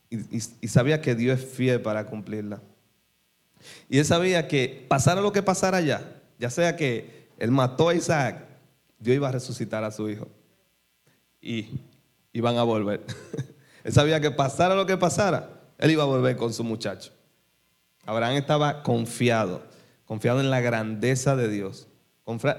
y, 0.10 0.67
sabía 0.67 1.01
que 1.01 1.15
Dios 1.15 1.39
es 1.39 1.45
fiel 1.45 1.82
para 1.82 2.06
cumplirla. 2.06 2.62
Y 3.89 3.99
él 3.99 4.06
sabía 4.06 4.47
que 4.47 4.86
pasara 4.88 5.21
lo 5.21 5.32
que 5.32 5.41
pasara 5.41 5.78
allá, 5.78 6.01
ya 6.38 6.49
sea 6.49 6.75
que 6.75 7.30
él 7.38 7.51
mató 7.51 7.89
a 7.89 7.95
Isaac, 7.95 8.45
Dios 8.99 9.15
iba 9.15 9.30
a 9.30 9.32
resucitar 9.32 9.84
a 9.84 9.91
su 9.91 10.10
hijo. 10.10 10.28
Y 11.45 11.79
iban 12.34 12.58
a 12.58 12.63
volver. 12.63 13.05
él 13.84 13.93
sabía 13.93 14.19
que 14.19 14.31
pasara 14.31 14.75
lo 14.75 14.88
que 14.88 14.97
pasara, 14.97 15.62
él 15.77 15.91
iba 15.91 16.01
a 16.03 16.08
volver 16.08 16.36
con 16.36 16.51
su 16.51 16.63
muchacho. 16.63 17.12
Abraham 18.05 18.36
estaba 18.36 18.81
confiado, 18.81 19.62
confiado 20.05 20.39
en 20.39 20.49
la 20.49 20.60
grandeza 20.60 21.36
de 21.36 21.47
Dios, 21.47 21.88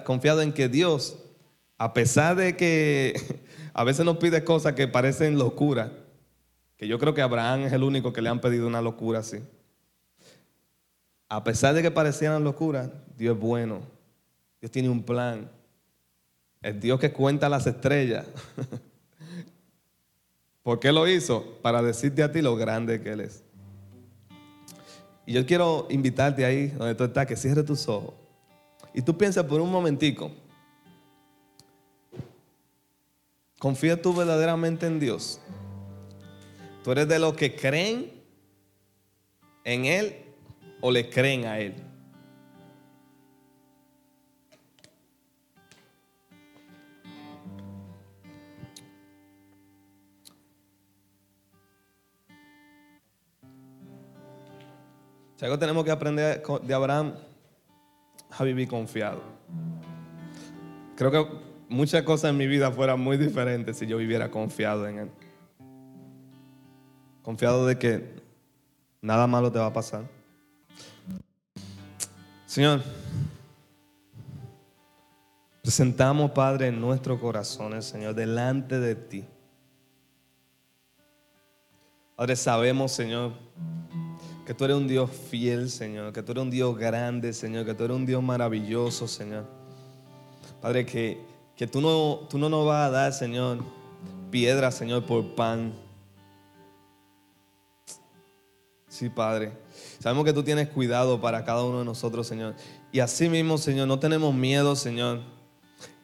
confiado 0.04 0.42
en 0.42 0.52
que 0.52 0.68
Dios, 0.68 1.18
a 1.78 1.92
pesar 1.94 2.36
de 2.36 2.56
que 2.56 3.42
a 3.74 3.82
veces 3.82 4.04
nos 4.04 4.18
pide 4.18 4.44
cosas 4.44 4.74
que 4.74 4.86
parecen 4.86 5.36
locura, 5.36 5.92
que 6.76 6.86
yo 6.86 6.98
creo 7.00 7.12
que 7.14 7.22
Abraham 7.22 7.62
es 7.62 7.72
el 7.72 7.82
único 7.82 8.12
que 8.12 8.22
le 8.22 8.28
han 8.28 8.40
pedido 8.40 8.66
una 8.66 8.82
locura 8.82 9.18
así. 9.18 9.40
A 11.28 11.42
pesar 11.42 11.74
de 11.74 11.82
que 11.82 11.90
parecieran 11.90 12.44
locuras, 12.44 12.88
Dios 13.16 13.34
es 13.34 13.42
bueno. 13.42 13.80
Dios 14.60 14.70
tiene 14.70 14.88
un 14.88 15.02
plan. 15.02 15.50
Es 16.62 16.80
Dios 16.80 16.98
que 16.98 17.12
cuenta 17.12 17.48
las 17.48 17.66
estrellas. 17.66 18.26
¿Por 20.62 20.80
qué 20.80 20.90
lo 20.90 21.06
hizo? 21.06 21.58
Para 21.62 21.80
decirte 21.82 22.22
a 22.22 22.32
ti 22.32 22.42
lo 22.42 22.56
grande 22.56 23.00
que 23.00 23.12
Él 23.12 23.20
es. 23.20 23.44
Y 25.26 25.32
yo 25.32 25.46
quiero 25.46 25.86
invitarte 25.90 26.44
ahí 26.44 26.68
donde 26.68 26.94
tú 26.94 27.04
estás, 27.04 27.26
que 27.26 27.36
cierre 27.36 27.62
tus 27.62 27.88
ojos. 27.88 28.14
Y 28.94 29.02
tú 29.02 29.16
piensas 29.16 29.44
por 29.44 29.60
un 29.60 29.70
momentico. 29.70 30.30
¿Confías 33.58 34.00
tú 34.00 34.14
verdaderamente 34.14 34.86
en 34.86 35.00
Dios? 35.00 35.40
¿Tú 36.84 36.92
eres 36.92 37.08
de 37.08 37.18
los 37.18 37.34
que 37.34 37.54
creen 37.54 38.12
en 39.64 39.84
Él 39.86 40.16
o 40.80 40.90
le 40.90 41.08
creen 41.10 41.46
a 41.46 41.58
Él? 41.58 41.74
Si 55.36 55.44
algo 55.44 55.58
tenemos 55.58 55.84
que 55.84 55.90
aprender 55.90 56.42
de 56.62 56.74
Abraham, 56.74 57.14
a 58.30 58.44
vivir 58.44 58.68
confiado. 58.68 59.22
Creo 60.96 61.10
que 61.10 61.26
muchas 61.68 62.02
cosas 62.02 62.30
en 62.30 62.36
mi 62.36 62.46
vida 62.46 62.70
fueran 62.72 63.00
muy 63.00 63.16
diferentes 63.16 63.76
si 63.76 63.86
yo 63.86 63.98
viviera 63.98 64.30
confiado 64.30 64.88
en 64.88 64.98
Él 64.98 65.10
confiado 67.26 67.66
de 67.66 67.76
que 67.76 68.22
nada 69.02 69.26
malo 69.26 69.50
te 69.50 69.58
va 69.58 69.66
a 69.66 69.72
pasar. 69.72 70.04
Señor, 72.46 72.84
presentamos, 75.60 76.30
Padre, 76.30 76.68
en 76.68 76.80
nuestros 76.80 77.18
corazones, 77.18 77.84
Señor, 77.84 78.14
delante 78.14 78.78
de 78.78 78.94
ti. 78.94 79.24
Padre, 82.14 82.36
sabemos, 82.36 82.92
Señor, 82.92 83.32
que 84.46 84.54
tú 84.54 84.64
eres 84.64 84.76
un 84.76 84.86
Dios 84.86 85.10
fiel, 85.10 85.68
Señor, 85.68 86.12
que 86.12 86.22
tú 86.22 86.30
eres 86.30 86.44
un 86.44 86.50
Dios 86.50 86.78
grande, 86.78 87.32
Señor, 87.32 87.66
que 87.66 87.74
tú 87.74 87.82
eres 87.82 87.96
un 87.96 88.06
Dios 88.06 88.22
maravilloso, 88.22 89.08
Señor. 89.08 89.44
Padre, 90.62 90.86
que, 90.86 91.20
que 91.56 91.66
tú, 91.66 91.80
no, 91.80 92.20
tú 92.30 92.38
no 92.38 92.48
nos 92.48 92.64
vas 92.64 92.86
a 92.86 92.90
dar, 92.90 93.12
Señor, 93.12 93.58
piedra, 94.30 94.70
Señor, 94.70 95.04
por 95.04 95.34
pan. 95.34 95.74
Sí, 98.88 99.08
Padre. 99.08 99.52
Sabemos 99.98 100.24
que 100.24 100.32
tú 100.32 100.44
tienes 100.44 100.68
cuidado 100.68 101.20
para 101.20 101.44
cada 101.44 101.64
uno 101.64 101.80
de 101.80 101.84
nosotros, 101.84 102.28
Señor. 102.28 102.54
Y 102.92 103.00
así 103.00 103.28
mismo, 103.28 103.58
Señor, 103.58 103.88
no 103.88 103.98
tenemos 103.98 104.32
miedo, 104.32 104.76
Señor, 104.76 105.22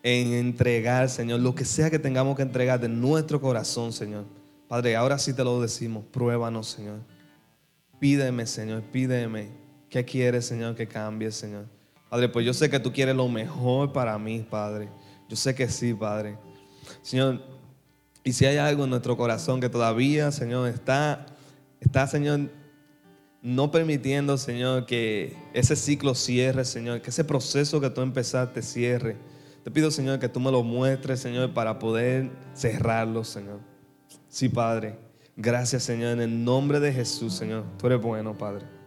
en 0.03 0.33
entregar, 0.33 1.09
Señor, 1.09 1.39
lo 1.39 1.55
que 1.55 1.65
sea 1.65 1.91
que 1.91 2.01
tengamos 2.01 2.35
que 2.37 2.43
entregar 2.43 2.81
de 2.81 2.89
nuestro 2.89 3.41
corazón, 3.41 3.93
Señor. 3.93 4.25
Padre, 4.67 4.97
ahora 4.97 5.17
sí 5.17 5.33
te 5.33 5.45
lo 5.45 5.61
decimos, 5.61 6.03
pruébanos, 6.11 6.67
Señor. 6.67 7.12
Pídeme, 8.03 8.49
Señor, 8.49 8.83
pídeme. 8.83 9.51
¿Qué 9.89 10.05
quieres, 10.05 10.47
Señor, 10.47 10.75
que 10.75 10.89
cambie, 10.89 11.31
Señor? 11.31 11.67
Padre, 12.11 12.29
pues 12.29 12.45
yo 12.45 12.53
sé 12.53 12.69
que 12.69 12.81
tú 12.81 12.93
quieres 12.93 13.15
lo 13.15 13.29
mejor 13.29 13.93
para 13.93 14.19
mí, 14.19 14.45
Padre. 14.51 14.89
Yo 15.29 15.37
sé 15.37 15.55
que 15.55 15.69
sí, 15.69 15.95
Padre. 15.95 16.37
Señor, 17.01 17.41
y 18.25 18.33
si 18.33 18.45
hay 18.45 18.57
algo 18.57 18.83
en 18.83 18.91
nuestro 18.91 19.17
corazón 19.17 19.61
que 19.61 19.69
todavía, 19.69 20.33
Señor, 20.33 20.69
está, 20.69 21.27
está, 21.79 22.09
Señor, 22.09 22.51
no 23.41 23.71
permitiendo, 23.71 24.37
Señor, 24.37 24.85
que 24.85 25.37
ese 25.55 25.77
ciclo 25.77 26.17
cierre, 26.17 26.65
Señor, 26.65 27.03
que 27.03 27.11
ese 27.11 27.23
proceso 27.23 27.81
que 27.81 27.89
tú 27.89 28.01
empezaste 28.01 28.63
cierre. 28.63 29.17
Te 29.63 29.71
pido, 29.71 29.93
Señor, 29.93 30.19
que 30.19 30.29
tú 30.29 30.41
me 30.41 30.51
lo 30.51 30.65
muestres, 30.65 31.21
Señor, 31.21 31.55
para 31.55 31.79
poder 31.79 32.33
cerrarlo, 32.53 33.23
Señor. 33.23 33.61
Sí, 34.29 34.49
Padre. 34.49 35.12
Gracias, 35.37 35.83
Señor, 35.85 36.13
en 36.13 36.21
el 36.21 36.45
nombre 36.45 36.79
de 36.79 36.93
Jesús, 36.93 37.35
Señor. 37.35 37.65
Tú 37.79 37.87
eres 37.87 38.01
bueno, 38.01 38.37
Padre. 38.37 38.82